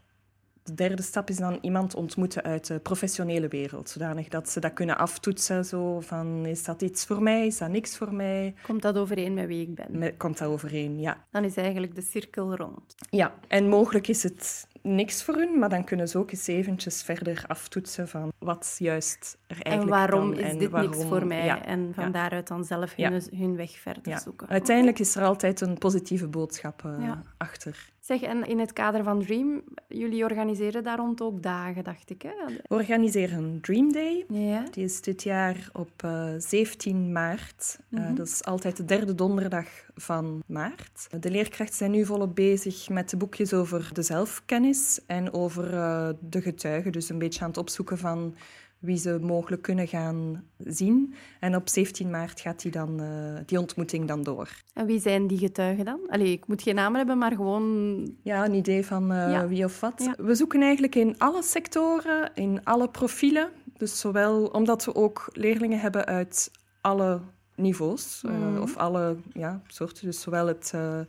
de 0.63 0.75
derde 0.75 1.03
stap 1.03 1.29
is 1.29 1.37
dan 1.37 1.59
iemand 1.61 1.95
ontmoeten 1.95 2.43
uit 2.43 2.67
de 2.67 2.79
professionele 2.79 3.49
wereld. 3.49 3.89
Zodanig 3.89 4.29
dat 4.29 4.49
ze 4.49 4.61
dat 4.61 4.73
kunnen 4.73 4.99
aftoetsen. 4.99 5.65
Zo 5.65 6.01
van, 6.01 6.47
is 6.47 6.65
dat 6.65 6.83
iets 6.83 7.05
voor 7.05 7.23
mij? 7.23 7.47
Is 7.47 7.59
dat 7.59 7.69
niks 7.69 7.97
voor 7.97 8.15
mij? 8.15 8.55
Komt 8.63 8.83
dat 8.83 8.97
overeen 8.97 9.35
met 9.35 9.47
wie 9.47 9.63
ik 9.63 9.75
ben? 9.75 9.99
Met, 9.99 10.17
komt 10.17 10.39
dat 10.39 10.49
overeen, 10.49 11.01
ja. 11.01 11.25
Dan 11.31 11.45
is 11.45 11.57
eigenlijk 11.57 11.95
de 11.95 12.03
cirkel 12.03 12.57
rond. 12.57 12.95
Ja, 13.11 13.35
en 13.49 13.69
mogelijk 13.69 14.09
is 14.09 14.23
het 14.23 14.67
niks 14.83 15.23
voor 15.23 15.35
hun, 15.35 15.59
maar 15.59 15.69
dan 15.69 15.85
kunnen 15.85 16.09
ze 16.09 16.19
ook 16.19 16.31
eens 16.31 16.47
eventjes 16.47 17.03
verder 17.03 17.45
aftoetsen 17.47 18.09
van 18.09 18.33
wat 18.39 18.75
juist 18.79 19.39
er 19.47 19.57
eigenlijk 19.63 19.83
En 19.83 19.99
waarom 19.99 20.33
is 20.33 20.51
en 20.51 20.59
dit 20.59 20.71
waarom, 20.71 20.91
niks 20.91 21.05
voor 21.05 21.27
mij? 21.27 21.45
Ja, 21.45 21.65
En 21.65 21.91
van 21.95 22.05
ja. 22.05 22.11
daaruit 22.11 22.49
dan 22.49 22.65
zelf 22.65 22.95
hun, 22.97 23.23
hun 23.37 23.57
weg 23.57 23.71
verder 23.71 24.19
zoeken. 24.19 24.49
Uiteindelijk 24.49 24.99
is 24.99 25.17
er 25.17 25.23
altijd 25.25 25.61
een 25.61 25.79
positieve 25.79 26.29
boodschap 26.29 26.83
uh, 26.87 26.93
Ja. 27.05 27.23
achter. 27.39 27.91
Zeg, 28.01 28.23
en 28.23 28.47
in 28.49 28.59
het 28.59 28.73
kader 28.73 29.05
van 29.05 29.25
Dream, 29.25 29.63
jullie 29.89 30.25
organiseren 30.25 30.85
daar 30.85 30.99
rond 30.99 31.21
ook 31.23 31.43
dagen, 31.43 31.85
dacht 31.85 32.11
ik, 32.11 32.23
hè? 32.23 32.31
We 32.47 32.75
organiseren 32.75 33.39
een 33.45 33.61
Dream 33.61 33.93
Day. 33.93 34.25
Ja. 34.29 34.65
Die 34.71 34.85
is 34.85 35.01
dit 35.01 35.23
jaar 35.23 35.69
op 35.73 36.03
uh, 36.05 36.29
17 36.39 37.13
maart. 37.13 37.79
Uh, 37.91 38.01
Mhm. 38.01 38.15
Dat 38.15 38.27
is 38.27 38.45
altijd 38.45 38.77
de 38.77 38.85
derde 38.85 39.15
donderdag 39.15 39.67
van 39.95 40.43
maart. 40.47 41.07
De 41.21 41.31
leerkrachten 41.31 41.77
zijn 41.77 41.91
nu 41.91 42.05
volop 42.05 42.35
bezig 42.35 42.89
met 42.89 43.11
de 43.11 43.17
boekjes 43.17 43.53
over 43.53 43.91
de 43.93 44.03
zelfkennis 44.03 45.01
en 45.07 45.33
over 45.33 45.73
uh, 45.73 46.09
de 46.21 46.43
getuigen. 46.43 46.93
Dus 46.93 47.09
een 47.09 47.19
beetje 47.19 47.41
aan 47.41 47.49
het 47.49 47.59
opzoeken 47.59 47.99
van 47.99 48.35
wie 48.83 48.97
ze 48.97 49.19
mogelijk 49.21 49.63
kunnen 49.63 49.89
gaan 49.89 50.45
zien. 50.59 51.15
En 51.41 51.57
op 51.57 51.69
17 51.69 52.11
maart 52.11 52.41
gaat 52.41 52.63
die, 52.63 52.71
dan, 52.71 53.01
uh, 53.03 53.41
die 53.47 53.59
ontmoeting 53.59 54.09
dan 54.09 54.23
door. 54.23 54.49
En 54.75 54.87
wie 54.87 55.01
zijn 55.01 55.27
die 55.27 55.39
getuigen 55.39 55.85
dan? 55.85 56.01
Allee, 56.09 56.33
ik 56.33 56.47
moet 56.47 56.63
geen 56.63 56.75
namen 56.75 56.97
hebben, 56.97 57.19
maar 57.19 57.33
gewoon... 57.33 58.15
Ja, 58.23 58.45
een 58.45 58.55
idee 58.55 58.87
van 58.87 59.13
uh, 59.13 59.31
Ja. 59.31 59.49
wie 59.49 59.65
of 59.65 59.81
wat. 59.81 60.03
Ja. 60.05 60.25
We 60.25 60.35
zoeken 60.35 60.63
eigenlijk 60.63 60.95
in 60.95 61.19
alle 61.19 61.43
sectoren, 61.43 62.31
in 62.35 62.65
alle 62.65 62.89
profielen. 62.89 63.51
Dus 63.77 64.01
zowel 64.01 64.47
omdat 64.47 64.85
we 64.85 64.95
ook 64.95 65.29
leerlingen 65.33 65.81
hebben 65.81 66.07
uit 66.07 66.51
alle 66.81 67.21
niveaus, 67.55 68.23
uh, 68.27 68.33
Mhm. 68.33 68.61
of 68.61 68.77
alle 68.77 69.17
ja, 69.33 69.63
soorten. 69.67 70.07
Dus 70.07 70.21
zowel 70.21 70.47
het 70.47 70.73
uh, 70.75 71.01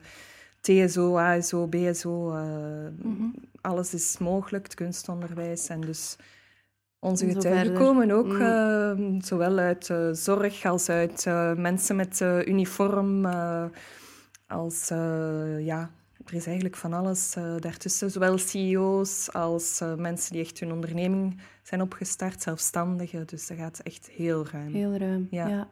TSO, 0.62 1.18
ASO, 1.18 1.68
BSO, 1.68 2.30
uh, 2.36 2.42
Mhm. 3.04 3.24
alles 3.62 3.94
is 3.94 4.18
mogelijk, 4.18 4.64
het 4.64 4.74
kunstonderwijs. 4.74 5.68
En 5.68 5.82
dus 5.82 6.16
onze 7.00 7.28
getuigen 7.30 7.74
komen 7.74 8.12
ook 8.12 8.26
Mm. 8.28 8.42
uh, 8.42 9.22
zowel 9.22 9.58
uit 9.58 9.90
uh, 9.90 10.10
zorg 10.12 10.66
als 10.66 10.90
uit 10.90 11.26
uh, 11.28 11.54
mensen 11.54 11.96
met 11.96 12.22
uniform, 12.46 13.26
als 14.48 14.88
ja, 15.60 15.90
er 16.26 16.34
is 16.34 16.46
eigenlijk 16.46 16.76
van 16.76 16.94
alles 16.94 17.34
daartussen. 17.60 18.12
Zowel 18.12 18.38
CEO's 18.38 19.30
als 19.32 19.82
mensen 19.98 20.32
die 20.34 20.42
echt 20.42 20.60
hun 20.60 20.72
onderneming 20.72 21.42
zijn 21.64 21.82
opgestart, 21.82 22.42
zelfstandigen. 22.42 23.28
Dus 23.28 23.48
dat 23.48 23.58
gaat 23.58 23.80
echt 23.80 24.10
heel 24.10 24.46
ruim. 24.52 24.74
Heel 24.74 24.96
ruim, 24.98 25.28
Ja. 25.32 25.48
ja. 25.48 25.68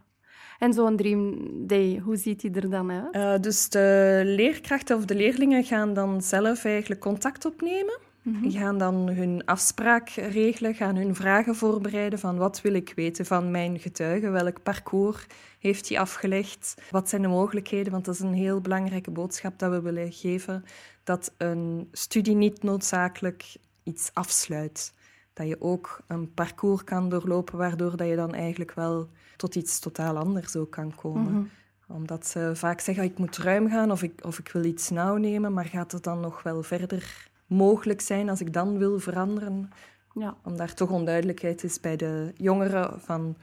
En 0.62 0.74
zo'n 0.74 0.96
Dream 0.96 1.38
Day, 1.68 2.02
hoe 2.04 2.16
ziet 2.16 2.42
die 2.42 2.52
er 2.52 2.70
dan 2.70 2.92
uit? 2.92 3.16
Uh, 3.16 3.44
dus 3.44 3.70
de 3.70 4.22
leerkrachten 4.26 4.98
of 4.98 5.06
de 5.06 5.16
leerlingen 5.16 5.64
gaan 5.64 5.94
dan 5.94 6.22
zelf 6.22 6.66
eigenlijk 6.66 7.02
contact 7.02 7.46
opnemen. 7.46 8.00
Die 8.24 8.52
gaan 8.52 8.78
dan 8.78 9.10
hun 9.10 9.46
afspraak 9.46 10.10
regelen, 10.10 10.76
gaan 10.76 10.96
hun 10.96 11.16
vragen 11.16 11.56
voorbereiden 11.56 12.20
van 12.20 12.38
wat 12.38 12.62
wil 12.62 12.74
ik 12.74 12.94
weten 12.96 13.26
van 13.26 13.52
mijn 13.52 13.80
getuige, 13.80 14.30
welk 14.30 14.64
parcours 14.64 15.26
heeft 15.60 15.90
hij 15.90 16.00
afgelegd, 16.00 16.76
wat 16.92 17.10
zijn 17.10 17.22
de 17.22 17.28
mogelijkheden, 17.28 17.92
want 17.92 18.06
dat 18.06 18.14
is 18.14 18.22
een 18.22 18.34
heel 18.34 18.62
belangrijke 18.62 19.12
boodschap 19.12 19.60
dat 19.60 19.72
we 19.72 19.82
willen 19.82 20.12
geven, 20.12 20.64
dat 21.04 21.34
een 21.38 21.88
studie 21.92 22.36
niet 22.36 22.64
noodzakelijk 22.64 23.56
iets 23.84 24.10
afsluit. 24.14 24.94
Dat 25.42 25.50
je 25.50 25.62
ook 25.62 26.02
een 26.08 26.34
parcours 26.34 26.84
kan 26.84 27.10
doorlopen, 27.10 27.58
waardoor 27.58 27.98
dat 27.98 28.08
je 28.08 28.16
dan 28.16 28.34
eigenlijk 28.34 28.74
wel 28.74 29.10
tot 29.38 29.56
iets 29.56 29.80
totaal 29.80 30.18
anders 30.18 30.56
ook 30.56 30.72
kan 30.72 30.96
komen. 30.96 31.34
Mhm. 31.34 31.44
Omdat 31.88 32.28
ze 32.28 32.52
vaak 32.54 32.80
zeggen, 32.80 33.04
ik 33.04 33.18
moet 33.18 33.38
ruim 33.38 33.70
gaan 33.70 33.92
of 33.92 34.04
ik, 34.04 34.26
of 34.26 34.40
ik 34.40 34.50
wil 34.52 34.64
iets 34.64 34.90
nauw 34.90 35.16
nemen, 35.16 35.54
maar 35.54 35.66
gaat 35.66 35.92
het 35.92 36.04
dan 36.04 36.20
nog 36.20 36.44
wel 36.44 36.64
verder 36.64 37.30
mogelijk 37.46 38.02
zijn 38.02 38.30
als 38.30 38.42
ik 38.42 38.54
dan 38.54 38.78
wil 38.78 39.00
veranderen? 39.00 39.70
Ja. 40.14 40.36
Omdat 40.44 40.58
daar 40.60 40.74
toch 40.74 40.90
onduidelijkheid 40.90 41.64
is 41.64 41.80
bij 41.80 41.96
de 41.96 42.32
jongeren 42.36 43.02
van 43.02 43.38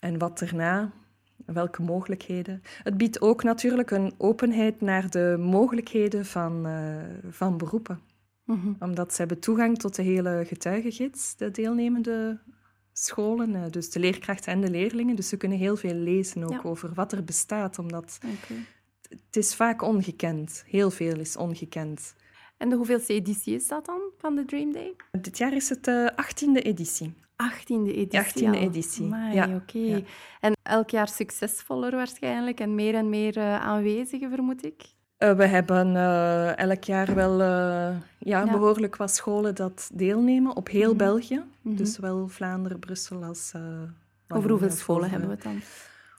en 0.00 0.18
wat 0.18 0.40
erna, 0.40 0.90
welke 1.46 1.82
mogelijkheden. 1.82 2.62
Het 2.82 2.96
biedt 2.96 3.20
ook 3.20 3.42
natuurlijk 3.42 3.90
een 3.90 4.12
openheid 4.16 4.80
naar 4.80 5.10
de 5.10 5.36
mogelijkheden 5.40 6.26
van, 6.26 6.66
uh, 6.66 6.96
van 7.30 7.56
beroepen. 7.56 8.07
Mhm. 8.48 8.72
Omdat 8.78 9.12
ze 9.12 9.16
hebben 9.18 9.40
toegang 9.40 9.78
tot 9.78 9.94
de 9.94 10.02
hele 10.02 10.44
getuigengids, 10.46 11.36
de 11.36 11.50
deelnemende 11.50 12.40
scholen, 12.92 13.50
uh, 13.54 13.62
dus 13.70 13.90
de 13.90 13.98
leerkrachten 14.00 14.52
en 14.52 14.60
de 14.60 14.70
leerlingen. 14.70 15.16
Dus 15.16 15.28
ze 15.28 15.36
kunnen 15.36 15.58
heel 15.58 15.76
veel 15.76 15.94
lezen 15.94 16.42
ook 16.44 16.50
Ja. 16.52 16.60
over 16.62 16.94
wat 16.94 17.12
er 17.12 17.24
bestaat, 17.24 17.78
omdat 17.78 18.18
het 19.26 19.36
is 19.36 19.54
vaak 19.54 19.82
ongekend. 19.82 20.64
Heel 20.66 20.90
veel 20.90 21.18
is 21.18 21.36
ongekend. 21.36 22.14
En 22.56 22.68
de 22.68 22.76
hoeveelste 22.76 23.12
editie 23.14 23.54
is 23.54 23.68
dat 23.68 23.86
dan 23.86 24.00
van 24.18 24.34
de 24.34 24.44
Dream 24.44 24.72
Day? 24.72 24.94
Dit 25.20 25.38
jaar 25.38 25.52
is 25.52 25.68
het 25.68 25.84
de 25.84 26.12
achttiende 26.16 26.62
editie. 26.62 27.14
18e 27.36 27.92
editie. 27.94 28.46
18e 28.46 28.46
al. 28.46 28.54
editie, 28.54 29.04
Amai, 29.04 29.34
ja, 29.34 29.54
oké. 29.54 29.78
ja. 29.78 30.00
En 30.40 30.52
elk 30.62 30.90
jaar 30.90 31.08
succesvoller 31.08 31.90
waarschijnlijk 31.90 32.60
en 32.60 32.74
meer 32.74 32.94
en 32.94 33.08
meer 33.08 33.36
uh, 33.36 33.60
aanwezigen, 33.60 34.30
vermoed 34.30 34.64
ik. 34.64 34.82
Uh, 35.18 35.32
we 35.32 35.46
hebben 35.46 35.94
uh, 35.94 36.58
elk 36.58 36.84
jaar 36.84 37.14
wel 37.14 37.42
ja, 37.42 37.94
ja, 38.18 38.44
behoorlijk 38.50 38.96
wat 38.96 39.14
scholen 39.14 39.54
dat 39.54 39.90
deelnemen 39.94 40.56
op 40.56 40.68
heel 40.68 40.88
Mhm. 40.88 40.96
België. 40.98 41.42
Mhm. 41.62 41.76
Dus 41.76 41.92
zowel 41.94 42.28
Vlaanderen, 42.28 42.78
Brussel 42.78 43.24
als... 43.24 43.52
Over 44.28 44.50
hoeveel 44.50 44.70
scholen 44.70 45.10
hebben 45.10 45.28
we 45.28 45.34
het 45.34 45.44
dan? 45.44 45.60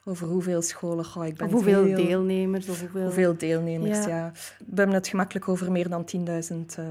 Over 0.05 0.27
hoeveel 0.27 0.61
scholen? 0.61 1.05
Goh, 1.05 1.25
ik 1.25 1.35
ben 1.35 1.47
Of 1.47 1.53
hoeveel 1.53 1.83
deelnemers? 1.83 2.69
Of 2.69 2.79
hoeveel... 2.79 3.03
Hoeveel 3.03 3.37
deelnemers, 3.37 4.05
Ja. 4.05 4.07
ja. 4.07 4.31
We 4.57 4.75
hebben 4.75 4.95
het 4.95 5.07
gemakkelijk 5.07 5.47
over 5.47 5.71
meer 5.71 5.89
dan 5.89 6.05
10.000 6.15 6.19
uh, 6.19 6.85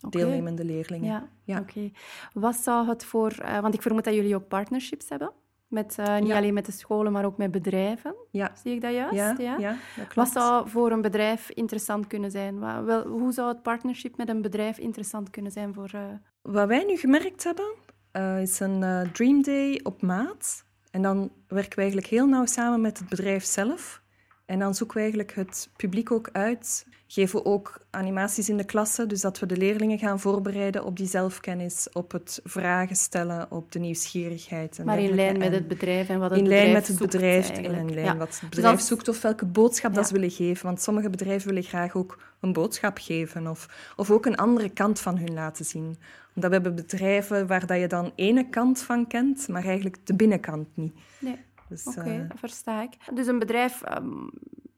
Oké. 0.00 0.18
deelnemende 0.18 0.64
leerlingen. 0.64 1.08
Ja, 1.10 1.28
Ja. 1.44 1.58
oké. 1.60 1.90
Wat 2.34 2.56
zou 2.56 2.88
het 2.88 3.04
voor... 3.04 3.30
eh, 3.30 3.60
want 3.60 3.74
ik 3.74 3.82
vermoed 3.82 4.04
dat 4.04 4.14
jullie 4.14 4.34
ook 4.34 4.48
partnerships 4.48 5.08
hebben. 5.08 5.30
Met, 5.72 5.96
eh, 5.98 6.18
niet 6.18 6.26
Ja. 6.28 6.36
alleen 6.36 6.54
met 6.54 6.66
de 6.66 6.72
scholen, 6.72 7.12
maar 7.12 7.24
ook 7.24 7.36
met 7.36 7.50
bedrijven. 7.50 8.14
Ja, 8.30 8.52
Zie 8.62 8.74
ik 8.74 8.80
dat 8.80 8.92
juist? 8.92 9.14
ja, 9.14 9.34
ja? 9.38 9.56
ja, 9.58 9.76
dat 9.96 10.06
klopt. 10.08 10.14
Wat 10.14 10.42
zou 10.42 10.68
voor 10.68 10.90
een 10.90 11.00
bedrijf 11.00 11.50
interessant 11.50 12.06
kunnen 12.06 12.30
zijn? 12.30 12.58
Wa- 12.58 12.82
wel, 12.84 13.06
hoe 13.06 13.32
zou 13.32 13.48
het 13.48 13.62
partnership 13.62 14.16
met 14.16 14.28
een 14.28 14.42
bedrijf 14.42 14.78
interessant 14.78 15.30
kunnen 15.30 15.52
zijn 15.52 15.74
voor... 15.74 15.90
eh, 15.92 16.00
Wat 16.42 16.68
wij 16.68 16.84
nu 16.84 16.96
gemerkt 16.96 17.44
hebben, 17.44 17.72
eh, 18.10 18.40
is 18.42 18.60
een 18.60 19.08
Dream 19.12 19.42
Day 19.42 19.80
op 19.82 20.02
maat. 20.02 20.64
En 20.90 21.02
dan 21.02 21.30
werken 21.48 21.74
we 21.74 21.80
eigenlijk 21.80 22.06
heel 22.10 22.26
nauw 22.26 22.46
samen 22.46 22.80
met 22.80 22.98
het 22.98 23.08
bedrijf 23.08 23.44
zelf. 23.44 24.01
En 24.46 24.58
dan 24.58 24.74
zoeken 24.74 24.96
we 24.96 25.02
eigenlijk 25.02 25.34
het 25.34 25.68
publiek 25.76 26.10
ook 26.10 26.28
uit. 26.32 26.86
Geven 27.06 27.38
we 27.38 27.44
ook 27.44 27.86
animaties 27.90 28.48
in 28.48 28.56
de 28.56 28.64
klasse, 28.64 29.06
dus 29.06 29.20
dat 29.20 29.38
we 29.38 29.46
de 29.46 29.56
leerlingen 29.56 29.98
gaan 29.98 30.20
voorbereiden 30.20 30.84
op 30.84 30.96
die 30.96 31.06
zelfkennis, 31.06 31.88
op 31.92 32.12
het 32.12 32.40
vragen 32.44 32.96
stellen, 32.96 33.50
op 33.50 33.72
de 33.72 33.78
nieuwsgierigheid. 33.78 34.78
En 34.78 34.84
maar 34.84 34.98
in 34.98 35.14
lijn 35.14 35.38
met 35.38 35.46
En 35.46 35.52
het 35.52 35.68
bedrijf 35.68 36.08
en 36.08 36.18
wat 36.18 36.30
het 36.30 36.38
in 36.38 36.44
bedrijf 36.44 36.62
lijn 36.62 36.76
met 36.76 36.88
het 36.88 36.98
bedrijf, 36.98 37.50
eigenlijk. 37.50 37.88
in 37.88 37.94
lijn 37.94 38.06
Ja. 38.06 38.16
wat 38.16 38.28
het 38.28 38.40
Dus 38.40 38.48
bedrijf 38.48 38.80
zoekt 38.80 39.08
of 39.08 39.22
welke 39.22 39.46
boodschap 39.46 39.94
dat 39.94 40.06
ze 40.06 40.12
willen 40.12 40.30
geven. 40.30 40.66
Want 40.66 40.82
sommige 40.82 41.10
bedrijven 41.10 41.48
willen 41.48 41.62
graag 41.62 41.94
ook 41.94 42.18
een 42.40 42.52
boodschap 42.52 42.98
geven 42.98 43.46
of, 43.46 43.92
of 43.96 44.10
ook 44.10 44.26
een 44.26 44.36
andere 44.36 44.68
kant 44.68 45.00
van 45.00 45.18
hun 45.18 45.32
laten 45.34 45.64
zien. 45.64 45.96
Omdat 46.34 46.50
we 46.50 46.56
hebben 46.56 46.74
bedrijven 46.74 47.46
waar 47.46 47.66
dat 47.66 47.78
je 47.78 47.86
dan 47.86 48.12
ene 48.14 48.48
kant 48.48 48.82
van 48.82 49.06
kent, 49.06 49.48
maar 49.48 49.64
eigenlijk 49.64 49.96
de 50.04 50.14
binnenkant 50.14 50.68
niet. 50.74 50.94
Nee. 51.18 51.38
Dus, 51.72 51.86
Oké, 51.86 52.10
eh, 52.10 52.28
dat 52.28 52.38
versta 52.38 52.82
ik. 52.82 52.96
Dus 53.14 53.26
een 53.26 53.38
bedrijf 53.38 53.82
ehm, 53.82 54.28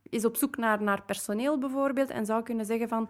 is 0.02 0.24
op 0.24 0.36
zoek 0.36 0.56
naar, 0.56 0.82
naar 0.82 1.02
personeel 1.02 1.58
bijvoorbeeld 1.58 2.10
en 2.10 2.26
zou 2.26 2.42
kunnen 2.42 2.66
zeggen 2.66 2.88
van 2.88 3.08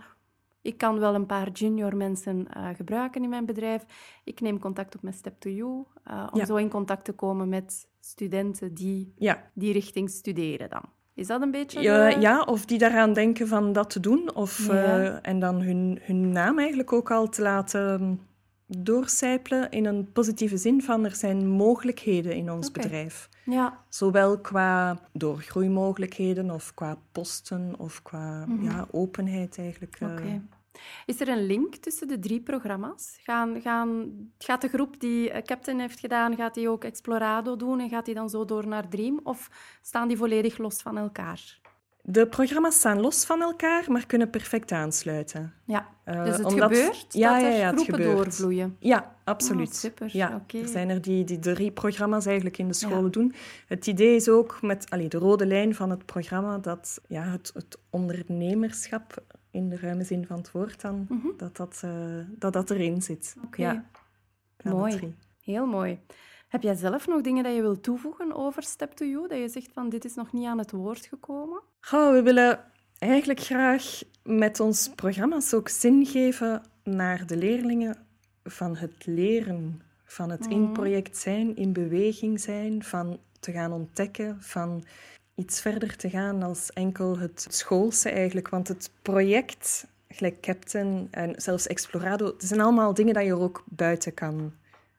ik 0.63 0.79
kan 0.79 0.99
wel 0.99 1.15
een 1.15 1.27
paar 1.27 1.51
junior 1.51 1.97
mensen 1.97 2.47
eh, 2.49 2.69
gebruiken 2.77 3.23
in 3.23 3.29
mijn 3.29 3.47
bedrijf. 3.47 3.85
Ik 4.25 4.41
neem 4.41 4.59
contact 4.59 4.95
op 4.95 5.03
met 5.03 5.15
Step 5.15 5.41
to 5.41 5.51
You 5.51 5.85
eh, 6.05 6.27
om 6.33 6.39
Ja. 6.39 6.45
zo 6.45 6.57
in 6.57 6.69
contact 6.71 7.05
te 7.05 7.13
komen 7.13 7.49
met 7.49 7.89
studenten 8.01 8.75
die 8.75 9.13
ja, 9.17 9.51
die 9.55 9.73
richting 9.73 10.11
studeren 10.11 10.69
dan. 10.69 10.83
Is 11.15 11.27
dat 11.27 11.43
een 11.43 11.51
beetje... 11.51 11.81
Ja, 11.81 12.09
ja, 12.09 12.43
of 12.43 12.65
die 12.67 12.79
daaraan 12.79 13.13
denken 13.13 13.49
van 13.49 13.73
dat 13.73 13.91
te 13.91 14.01
doen. 14.01 14.35
Of, 14.35 14.67
Ja. 14.67 15.21
en 15.23 15.39
dan 15.39 15.61
hun, 15.61 15.99
hun 16.03 16.33
naam 16.33 16.59
eigenlijk 16.59 16.93
ook 16.93 17.11
al 17.11 17.29
te 17.29 17.43
laten 17.43 18.21
doorcijpelen 18.79 19.71
in 19.71 19.85
een 19.85 20.13
positieve 20.13 20.57
zin 20.57 20.83
van 20.83 21.05
er 21.05 21.15
zijn 21.15 21.49
mogelijkheden 21.49 22.35
in 22.37 22.51
ons 22.51 22.71
bedrijf. 22.71 23.29
Ja, 23.45 23.85
Zowel 23.89 24.41
qua 24.41 24.99
doorgroeimogelijkheden 25.13 26.51
of 26.51 26.75
qua 26.75 26.99
posten 27.13 27.75
of 27.79 28.03
qua 28.03 28.45
Mhm. 28.47 28.63
ja, 28.65 28.87
openheid 28.91 29.59
eigenlijk. 29.59 29.97
eh. 30.01 30.35
Is 31.07 31.21
er 31.21 31.29
een 31.29 31.47
link 31.47 31.75
tussen 31.75 32.09
de 32.09 32.19
drie 32.19 32.41
programma's? 32.41 33.19
Gaan, 33.23 33.61
gaan, 33.61 34.11
gaat 34.39 34.61
de 34.61 34.69
groep 34.69 35.01
die 35.01 35.31
eh, 35.31 35.43
Captain 35.43 35.79
heeft 35.81 36.01
gedaan, 36.01 36.37
gaat 36.37 36.55
die 36.55 36.69
ook 36.69 36.85
Explorado 36.85 37.57
doen 37.57 37.81
en 37.81 37.89
gaat 37.89 38.05
die 38.05 38.15
dan 38.15 38.31
zo 38.31 38.45
door 38.45 38.67
naar 38.67 38.89
Dream? 38.89 39.21
Of 39.23 39.51
staan 39.83 40.09
die 40.09 40.17
volledig 40.17 40.59
los 40.59 40.83
van 40.83 40.97
elkaar? 40.99 41.61
De 42.07 42.27
programma's 42.27 42.75
staan 42.75 43.01
los 43.01 43.25
van 43.25 43.41
elkaar, 43.43 43.85
maar 43.93 44.07
kunnen 44.07 44.31
perfect 44.31 44.73
aansluiten. 44.73 45.53
Ja, 45.65 45.89
Eh, 46.05 46.25
dus 46.25 46.37
het 46.37 46.47
omdat- 46.47 46.63
gebeurt 46.77 47.07
ja, 47.13 47.33
dat 47.33 47.41
ja, 47.43 47.51
er 47.53 47.57
ja, 47.59 47.71
het 47.71 47.83
groepen 47.83 48.05
doorvloeien. 48.05 48.77
Ja, 48.79 49.17
absoluut. 49.25 49.69
Oh, 49.69 49.73
super, 49.75 50.09
Ja, 50.13 50.35
oké. 50.43 50.59
Er 50.59 50.69
zijn 50.69 50.89
er 50.91 51.03
die, 51.03 51.25
die 51.25 51.39
drie 51.39 51.71
programma's 51.71 52.27
eigenlijk 52.27 52.59
in 52.59 52.69
de 52.69 52.75
scholen 52.75 53.13
doen. 53.13 53.35
Het 53.67 53.87
idee 53.87 54.15
is 54.15 54.29
ook 54.29 54.63
met 54.63 54.91
allee, 54.91 55.09
de 55.09 55.19
rode 55.19 55.47
lijn 55.47 55.75
van 55.75 55.91
het 55.91 56.07
programma 56.07 56.59
dat 56.59 57.01
ja, 57.09 57.23
het, 57.23 57.51
het 57.55 57.79
ondernemerschap 57.91 59.23
in 59.51 59.69
de 59.69 59.77
ruime 59.77 60.05
zin 60.05 60.27
van 60.27 60.37
het 60.37 60.51
woord 60.53 60.81
dan, 60.81 61.07
Mhm. 61.09 61.27
dat, 61.37 61.57
dat, 61.57 61.81
eh, 61.85 61.91
dat 62.39 62.53
dat 62.53 62.71
erin 62.71 63.03
zit. 63.03 63.37
Oké. 63.45 63.85
Mooi. 64.63 65.15
Heel 65.43 65.67
mooi. 65.67 65.99
Heb 66.55 66.63
jij 66.63 66.75
zelf 66.75 67.07
nog 67.07 67.21
dingen 67.21 67.45
dat 67.45 67.55
je 67.55 67.61
wilt 67.61 67.83
toevoegen 67.83 68.35
over 68.35 68.63
Step 68.63 68.93
to 68.93 69.05
You? 69.05 69.29
Dat 69.29 69.39
je 69.39 69.49
zegt 69.49 69.71
van 69.73 69.89
dit 69.89 70.05
is 70.05 70.15
nog 70.15 70.33
niet 70.33 70.47
aan 70.47 70.59
het 70.59 70.71
woord 70.71 71.07
gekomen? 71.07 71.61
Goh, 71.81 72.13
we 72.13 72.23
willen 72.23 72.61
eigenlijk 72.99 73.41
graag 73.41 74.03
met 74.23 74.61
ons 74.61 74.91
programma's 74.95 75.55
ook 75.55 75.69
zin 75.69 76.07
geven 76.07 76.63
naar 76.85 77.27
de 77.27 77.37
leerlingen 77.37 77.97
van 78.45 78.77
het 78.77 79.07
leren, 79.07 79.83
van 80.05 80.31
het 80.31 80.47
in 80.47 80.63
Mhm. 80.63 80.73
project 80.73 81.17
zijn, 81.17 81.57
in 81.57 81.73
beweging 81.73 82.41
zijn, 82.41 82.83
van 82.85 83.19
te 83.41 83.53
gaan 83.53 83.73
ontdekken, 83.73 84.37
van 84.41 84.85
iets 85.35 85.61
verder 85.61 85.97
te 85.97 86.11
gaan 86.11 86.43
als 86.43 86.73
enkel 86.73 87.19
het 87.19 87.47
schoolse 87.51 88.11
eigenlijk. 88.11 88.49
Want 88.49 88.69
het 88.69 88.91
project, 89.03 89.87
gelijk 90.09 90.41
Captain 90.41 91.09
en 91.11 91.35
zelfs 91.37 91.67
Explorado, 91.67 92.27
het 92.27 92.45
zijn 92.45 92.61
allemaal 92.61 92.95
dingen 92.95 93.15
dat 93.15 93.25
je 93.25 93.31
er 93.31 93.41
ook 93.41 93.65
buiten 93.71 94.15
kan 94.15 94.53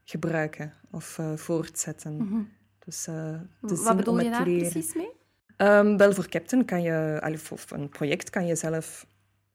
gebruiken 0.05 0.73
of 0.91 1.17
eh, 1.19 1.33
voortzetten. 1.33 2.15
Mhm. 2.15 2.41
Dus 2.85 3.07
eh 3.07 3.39
de 3.61 3.75
Wat 3.83 3.97
bedoel 3.97 4.13
om 4.13 4.19
je 4.21 4.29
daar 4.29 4.45
leren. 4.45 4.69
precies 4.71 4.93
mee? 4.93 5.09
Ehm, 5.57 5.97
wel, 5.97 6.13
voor 6.13 6.27
Captain 6.29 6.65
kan 6.65 6.81
je, 6.81 7.21
of 7.51 7.71
een 7.71 7.89
project 7.89 8.29
kan 8.29 8.45
je 8.45 8.55
zelf 8.55 9.05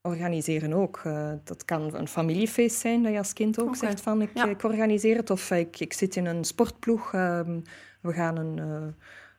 organiseren 0.01 0.73
ook. 0.73 1.01
Eh, 1.03 1.33
dat 1.43 1.65
kan 1.65 1.95
een 1.95 2.07
familiefeest 2.07 2.79
zijn, 2.79 3.03
dat 3.03 3.11
je 3.11 3.17
als 3.17 3.33
kind 3.33 3.59
ook 3.61 3.75
zegt 3.75 4.01
van 4.01 4.21
ik, 4.21 4.29
Ja. 4.33 4.45
ik 4.45 4.63
organiseer 4.63 5.15
het. 5.17 5.29
Of 5.29 5.51
ik, 5.51 5.79
ik 5.79 5.93
zit 5.93 6.15
in 6.15 6.25
een 6.25 6.43
sportploeg, 6.43 7.13
ehm, 7.13 7.59
we 8.01 8.13
gaan 8.13 8.37
een, 8.37 8.59
eh, 8.59 8.87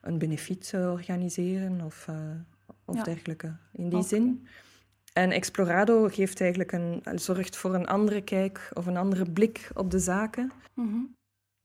een 0.01 0.17
benefiet 0.17 0.73
organiseren 0.75 1.81
of, 1.81 2.07
of 2.85 2.95
Ja. 2.95 3.03
dergelijke. 3.03 3.55
In 3.73 3.89
die 3.89 4.03
zin. 4.03 4.47
En 5.13 5.31
Explorado 5.31 6.07
geeft 6.07 6.41
eigenlijk 6.41 6.71
een, 6.71 7.01
zorgt 7.15 7.55
voor 7.55 7.73
een 7.73 7.87
andere 7.87 8.21
kijk 8.21 8.69
of 8.73 8.85
een 8.85 8.97
andere 8.97 9.31
blik 9.31 9.69
op 9.73 9.91
de 9.91 9.99
zaken. 9.99 10.51
Mhm. 10.73 10.99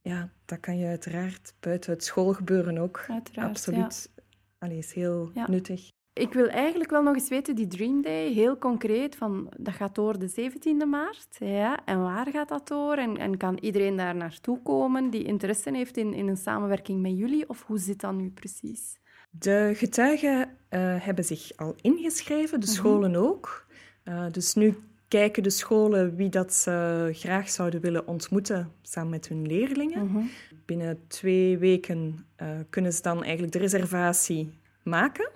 Ja, 0.01 0.31
dat 0.45 0.61
kan 0.61 0.79
je 0.79 0.87
uiteraard 0.87 1.55
buiten 1.61 1.93
het 1.93 2.05
schoolgebeuren 2.05 2.79
ook. 2.79 2.97
Uiteraard, 3.09 3.35
ja. 3.35 3.45
Absoluut. 3.45 4.11
Allee, 4.59 4.79
is 4.79 4.93
heel 4.93 5.31
Ja. 5.35 5.47
nuttig. 5.51 5.89
Ik 6.13 6.33
wil 6.33 6.47
eigenlijk 6.49 6.91
wel 6.91 7.03
nog 7.03 7.15
eens 7.15 7.29
weten, 7.29 7.55
die 7.55 7.67
Dream 7.67 8.03
Day, 8.03 8.33
heel 8.33 8.59
concreet, 8.59 9.17
van, 9.17 9.53
dat 9.57 9.75
gaat 9.75 9.95
door 9.95 10.19
de 10.19 10.29
17e 10.29 10.87
maart. 10.87 11.37
Ja, 11.39 11.85
en 11.85 12.03
waar 12.03 12.27
gaat 12.31 12.49
dat 12.49 12.69
door? 12.69 12.97
En, 12.97 13.17
en 13.17 13.37
kan 13.37 13.59
iedereen 13.59 13.97
daar 13.97 14.17
naartoe 14.17 14.63
komen 14.63 15.11
die 15.11 15.25
interesse 15.25 15.71
heeft 15.77 15.97
in, 15.97 16.15
in 16.15 16.29
een 16.29 16.37
samenwerking 16.37 17.01
met 17.01 17.17
jullie? 17.17 17.49
Of 17.49 17.63
hoe 17.67 17.79
zit 17.79 18.01
dat 18.01 18.15
nu 18.15 18.31
precies? 18.31 18.98
De 19.31 19.73
getuigen 19.75 20.57
eh, 20.69 20.81
hebben 21.05 21.25
zich 21.25 21.51
al 21.57 21.75
ingeschreven, 21.81 22.61
de 22.61 22.67
Mhm. 22.67 22.75
scholen 22.75 23.17
ook. 23.17 23.67
Eh, 24.03 24.27
dus 24.31 24.55
nu 24.55 24.77
kijken 25.09 25.43
de 25.43 25.51
scholen 25.51 26.17
wie 26.17 26.29
dat 26.29 26.55
ze 26.55 27.09
graag 27.13 27.49
zouden 27.51 27.81
willen 27.81 28.07
ontmoeten 28.07 28.73
samen 28.83 29.11
met 29.11 29.29
hun 29.29 29.47
leerlingen. 29.47 30.07
Mhm. 30.07 30.25
Binnen 30.67 31.01
twee 31.07 31.59
weken 31.59 32.27
eh, 32.37 32.49
kunnen 32.71 32.93
ze 32.93 33.03
dan 33.03 33.23
eigenlijk 33.23 33.53
de 33.53 33.59
reservatie 33.59 34.59
maken. 34.83 35.31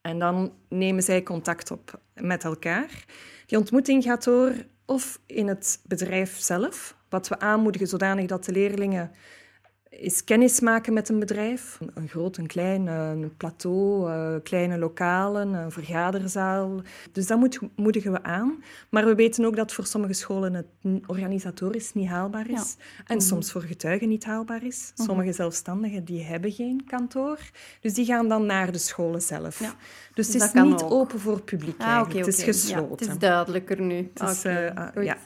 En 0.00 0.18
dan 0.18 0.52
nemen 0.68 1.02
zij 1.02 1.22
contact 1.22 1.70
op 1.70 2.00
met 2.14 2.44
elkaar. 2.44 3.04
Die 3.46 3.58
ontmoeting 3.58 4.02
gaat 4.02 4.24
door 4.24 4.52
of 4.86 5.20
in 5.26 5.48
het 5.48 5.80
bedrijf 5.86 6.38
zelf, 6.38 6.96
wat 7.08 7.28
we 7.28 7.38
aanmoedigen 7.38 7.86
zodanig 7.88 8.26
dat 8.26 8.44
de 8.44 8.52
leerlingen 8.52 9.10
eens 9.90 10.24
kennis 10.24 10.60
maken 10.60 10.92
met 10.92 11.08
een 11.08 11.18
bedrijf. 11.18 11.78
Een 11.94 12.08
groot, 12.08 12.36
een 12.36 12.46
klein, 12.46 12.86
een 12.86 13.36
plateau, 13.36 14.10
eh, 14.10 14.34
kleine 14.42 14.78
lokalen, 14.78 15.52
een 15.52 15.70
vergaderzaal. 15.72 16.80
Dus 17.12 17.26
dat 17.26 17.38
moet- 17.38 17.58
moedigen 17.76 18.12
we 18.12 18.22
aan. 18.22 18.62
Maar 18.90 19.04
we 19.04 19.14
weten 19.14 19.44
ook 19.44 19.56
dat 19.56 19.72
voor 19.72 19.86
sommige 19.86 20.12
scholen 20.12 20.54
het 20.54 20.66
organisatorisch 21.06 21.94
niet 21.94 22.08
haalbaar 22.08 22.50
is. 22.50 22.76
En 23.06 23.16
Mhm. 23.16 23.26
soms 23.26 23.52
voor 23.52 23.62
getuigen 23.62 24.08
niet 24.08 24.24
haalbaar 24.24 24.64
is. 24.64 24.92
Mhm. 24.96 25.06
Sommige 25.06 25.32
zelfstandigen 25.32 26.04
die 26.04 26.22
hebben 26.24 26.52
geen 26.52 26.84
kantoor. 26.86 27.38
Dus 27.80 27.94
die 27.94 28.04
gaan 28.04 28.28
dan 28.28 28.46
naar 28.46 28.72
de 28.72 28.78
scholen 28.78 29.22
zelf. 29.22 29.58
Ja. 29.60 29.74
Dus 30.14 30.26
Dus 30.30 30.42
het 30.42 30.54
is 30.54 30.62
niet 30.62 30.82
ook. 30.82 30.90
open 30.92 31.20
voor 31.20 31.40
publiek 31.42 31.76
Ah, 31.80 32.08
Het 32.12 32.26
is 32.26 32.42
gesloten. 32.42 32.84
Ja, 32.84 32.90
het 32.90 33.00
is 33.00 33.18
duidelijker 33.18 33.80
nu. 33.80 34.10
Het 34.14 34.28
is, 34.30 34.44
eh, 34.44 34.74
ah, 34.74 34.86
goed. 34.94 35.04
ja. 35.04 35.16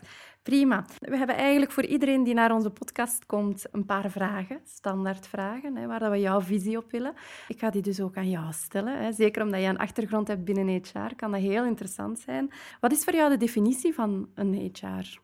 Prima. 0.43 0.85
We 0.99 1.17
hebben 1.17 1.37
eigenlijk 1.37 1.73
voor 1.73 1.85
iedereen 1.85 2.25
die 2.25 2.35
naar 2.35 2.53
onze 2.53 2.71
podcast 2.71 3.27
komt 3.27 3.65
een 3.73 3.85
paar 3.85 4.11
vragen, 4.11 4.61
standaard 4.65 5.27
vragen, 5.27 5.77
hè, 5.77 5.87
waar 5.87 5.99
dat 5.99 6.11
we 6.11 6.21
jouw 6.21 6.41
visie 6.41 6.77
op 6.77 6.91
willen. 6.91 7.15
Ik 7.49 7.59
ga 7.59 7.71
die 7.71 7.83
dus 7.83 8.01
ook 8.01 8.17
aan 8.17 8.31
jou 8.31 8.53
stellen. 8.53 9.03
Hè. 9.03 9.13
Zeker 9.13 9.43
omdat 9.43 9.61
je 9.61 9.67
een 9.67 9.79
achtergrond 9.79 10.29
hebt 10.29 10.45
binnen 10.45 10.69
HR, 10.69 11.15
kan 11.17 11.31
dat 11.31 11.41
heel 11.41 11.65
interessant 11.65 12.19
zijn. 12.19 12.51
Wat 12.81 12.93
is 12.93 13.05
voor 13.05 13.15
jou 13.15 13.31
de 13.31 13.37
definitie 13.37 13.95
van 13.95 14.29
een 14.35 14.73
HR? 14.73 15.21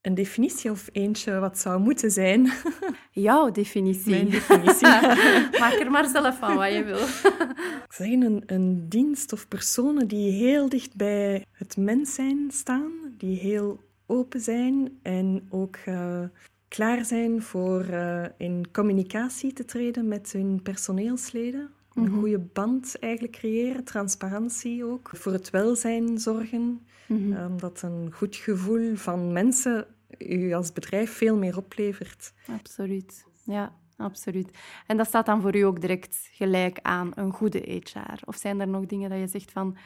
Een 0.00 0.14
definitie 0.14 0.70
of 0.70 0.88
eentje 0.92 1.38
wat 1.38 1.58
zou 1.58 1.80
moeten 1.80 2.10
zijn. 2.10 2.50
Jouw 3.10 3.50
definitie. 3.50 4.10
Mijn 4.10 4.30
definitie. 4.30 4.88
Maak 5.60 5.78
er 5.80 5.90
maar 5.90 6.08
zelf 6.08 6.38
van 6.38 6.56
wat 6.56 6.72
je 6.72 6.84
wil. 6.84 7.06
Zijn 7.88 8.22
een, 8.22 8.42
een 8.46 8.88
dienst 8.88 9.32
of 9.32 9.48
personen 9.48 10.08
die 10.08 10.30
heel 10.30 10.68
dicht 10.68 10.96
bij 10.96 11.44
het 11.52 11.76
mens 11.76 12.14
zijn 12.14 12.50
staan, 12.50 12.92
die 13.18 13.38
heel 13.38 13.86
open 14.08 14.40
zijn 14.40 14.98
en 15.02 15.46
ook 15.50 15.76
eh, 15.76 16.22
klaar 16.68 17.04
zijn 17.04 17.42
voor 17.42 17.80
eh, 17.84 18.24
in 18.36 18.70
communicatie 18.72 19.52
te 19.52 19.64
treden 19.64 20.08
met 20.08 20.32
hun 20.32 20.62
personeelsleden. 20.62 21.70
Een 21.94 22.02
Mhm. 22.02 22.18
goede 22.18 22.38
band 22.38 22.98
eigenlijk 22.98 23.32
creëren, 23.32 23.84
transparantie 23.84 24.84
ook. 24.84 25.10
Voor 25.12 25.32
het 25.32 25.50
welzijn 25.50 26.18
zorgen, 26.18 26.86
eh, 27.08 27.46
omdat 27.48 27.82
een 27.82 28.12
goed 28.12 28.36
gevoel 28.36 28.96
van 28.96 29.32
mensen 29.32 29.86
u 30.18 30.52
als 30.52 30.72
bedrijf 30.72 31.10
veel 31.12 31.36
meer 31.36 31.56
oplevert. 31.56 32.32
Absoluut. 32.46 33.24
Ja, 33.44 33.72
absoluut. 33.96 34.50
En 34.86 34.96
dat 34.96 35.06
staat 35.06 35.26
dan 35.26 35.40
voor 35.40 35.56
u 35.56 35.60
ook 35.60 35.80
direct 35.80 36.28
gelijk 36.32 36.78
aan 36.82 37.10
een 37.14 37.32
goede 37.32 37.58
HR? 37.84 38.20
Of 38.24 38.36
zijn 38.36 38.60
er 38.60 38.68
nog 38.68 38.86
dingen 38.86 39.10
dat 39.10 39.18
je 39.18 39.26
zegt 39.26 39.50
van 39.50 39.76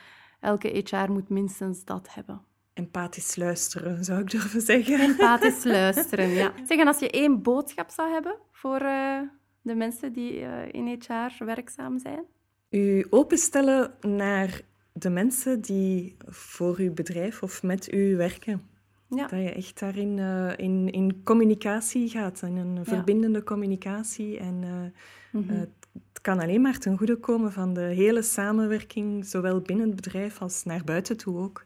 elke 0.40 0.68
HR 0.84 1.10
moet 1.12 1.28
minstens 1.28 1.84
dat 1.84 2.14
hebben? 2.14 2.40
Empathisch 2.74 3.36
luisteren, 3.36 4.04
zou 4.04 4.20
ik 4.20 4.30
durven 4.30 4.60
zeggen. 4.60 5.00
Empathisch 5.00 5.64
luisteren, 5.78 6.28
ja. 6.28 6.52
Zeg, 6.66 6.78
en 6.78 6.86
als 6.86 6.98
je 6.98 7.10
één 7.10 7.42
boodschap 7.42 7.90
zou 7.90 8.10
hebben 8.12 8.36
voor 8.52 8.80
eh, 8.80 9.20
de 9.62 9.74
mensen 9.74 10.12
die 10.12 10.40
eh, 10.40 10.68
in 10.72 10.86
HR 10.86 11.44
werkzaam 11.44 11.98
zijn? 11.98 12.24
U 12.70 13.06
openstellen 13.10 13.94
naar 14.00 14.60
de 14.92 15.10
mensen 15.10 15.60
die 15.60 16.16
voor 16.26 16.76
uw 16.78 16.92
bedrijf 16.92 17.42
of 17.42 17.62
met 17.62 17.92
u 17.92 18.16
werken. 18.16 18.62
Ja. 19.08 19.26
Dat 19.26 19.40
je 19.40 19.52
echt 19.52 19.80
daarin 19.80 20.18
eh, 20.18 20.52
in, 20.56 20.90
in 20.90 21.22
communicatie 21.24 22.08
gaat, 22.08 22.42
in 22.42 22.56
een 22.56 22.84
verbindende 22.84 23.42
communicatie. 23.42 24.38
En 24.38 24.92
Mhm. 25.32 25.52
het 25.52 26.20
kan 26.22 26.40
alleen 26.40 26.60
maar 26.60 26.78
ten 26.78 26.96
goede 26.98 27.16
komen 27.16 27.52
van 27.52 27.74
de 27.74 27.80
hele 27.80 28.22
samenwerking, 28.22 29.24
zowel 29.26 29.60
binnen 29.60 29.86
het 29.86 29.96
bedrijf 29.96 30.40
als 30.40 30.64
naar 30.64 30.84
buiten 30.84 31.16
toe 31.16 31.38
ook. 31.38 31.64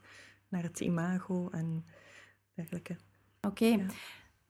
Naar 0.57 0.65
het 0.65 0.81
imago 0.81 1.49
en 1.51 1.87
dergelijke. 2.55 2.97
Oké. 3.41 3.65
Ja. 3.65 3.87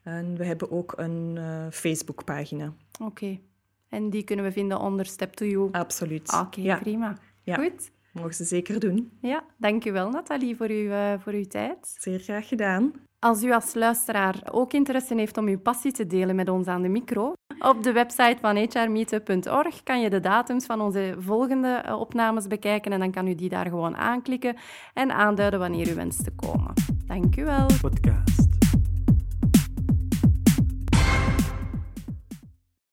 En 0.06 0.36
we 0.36 0.44
hebben 0.44 0.70
ook 0.70 0.92
een 0.96 1.36
uh, 1.38 1.66
Facebookpagina. 1.70 2.72
Oké. 2.92 3.04
Okay. 3.04 3.40
En 3.88 4.10
die 4.10 4.22
kunnen 4.22 4.44
we 4.44 4.52
vinden 4.52 4.80
onder 4.80 5.06
Step 5.06 5.32
to 5.32 5.46
You? 5.46 5.68
Absoluut. 5.72 6.32
Oké, 6.32 6.42
okay, 6.42 6.64
ja. 6.64 6.78
prima. 6.78 7.16
Ja. 7.42 7.54
Goed. 7.54 7.90
Mogen 8.12 8.34
ze 8.34 8.44
zeker 8.44 8.80
doen. 8.80 9.10
Ja, 9.20 9.44
dankjewel 9.56 10.10
Nathalie 10.10 10.56
voor 10.56 10.68
uw, 10.68 10.88
uh, 10.88 11.12
voor 11.18 11.32
uw 11.32 11.44
tijd. 11.44 11.96
Zeer 11.98 12.18
graag 12.18 12.48
gedaan. 12.48 12.92
Als 13.18 13.42
u 13.42 13.52
als 13.52 13.74
luisteraar 13.74 14.42
ook 14.50 14.72
interesse 14.72 15.14
heeft 15.14 15.36
om 15.36 15.46
uw 15.46 15.58
passie 15.58 15.92
te 15.92 16.06
delen 16.06 16.36
met 16.36 16.48
ons 16.48 16.66
aan 16.66 16.82
de 16.82 16.88
micro, 16.88 17.32
op 17.58 17.82
de 17.82 17.92
website 17.92 18.36
van 18.40 18.56
hrmeetup.org 18.56 19.82
kan 19.82 20.00
je 20.00 20.10
de 20.10 20.20
datums 20.20 20.66
van 20.66 20.80
onze 20.80 21.14
volgende 21.18 21.82
uh, 21.86 22.00
opnames 22.00 22.46
bekijken 22.46 22.92
en 22.92 22.98
dan 22.98 23.10
kan 23.10 23.26
u 23.26 23.34
die 23.34 23.48
daar 23.48 23.66
gewoon 23.66 23.96
aanklikken 23.96 24.56
en 24.94 25.10
aanduiden 25.10 25.58
wanneer 25.58 25.90
u 25.90 25.94
wenst 25.94 26.24
te 26.24 26.30
komen. 26.30 26.72
Dank 27.06 27.36
u 27.36 27.44
wel. 27.44 27.66
Podcast. 27.80 28.65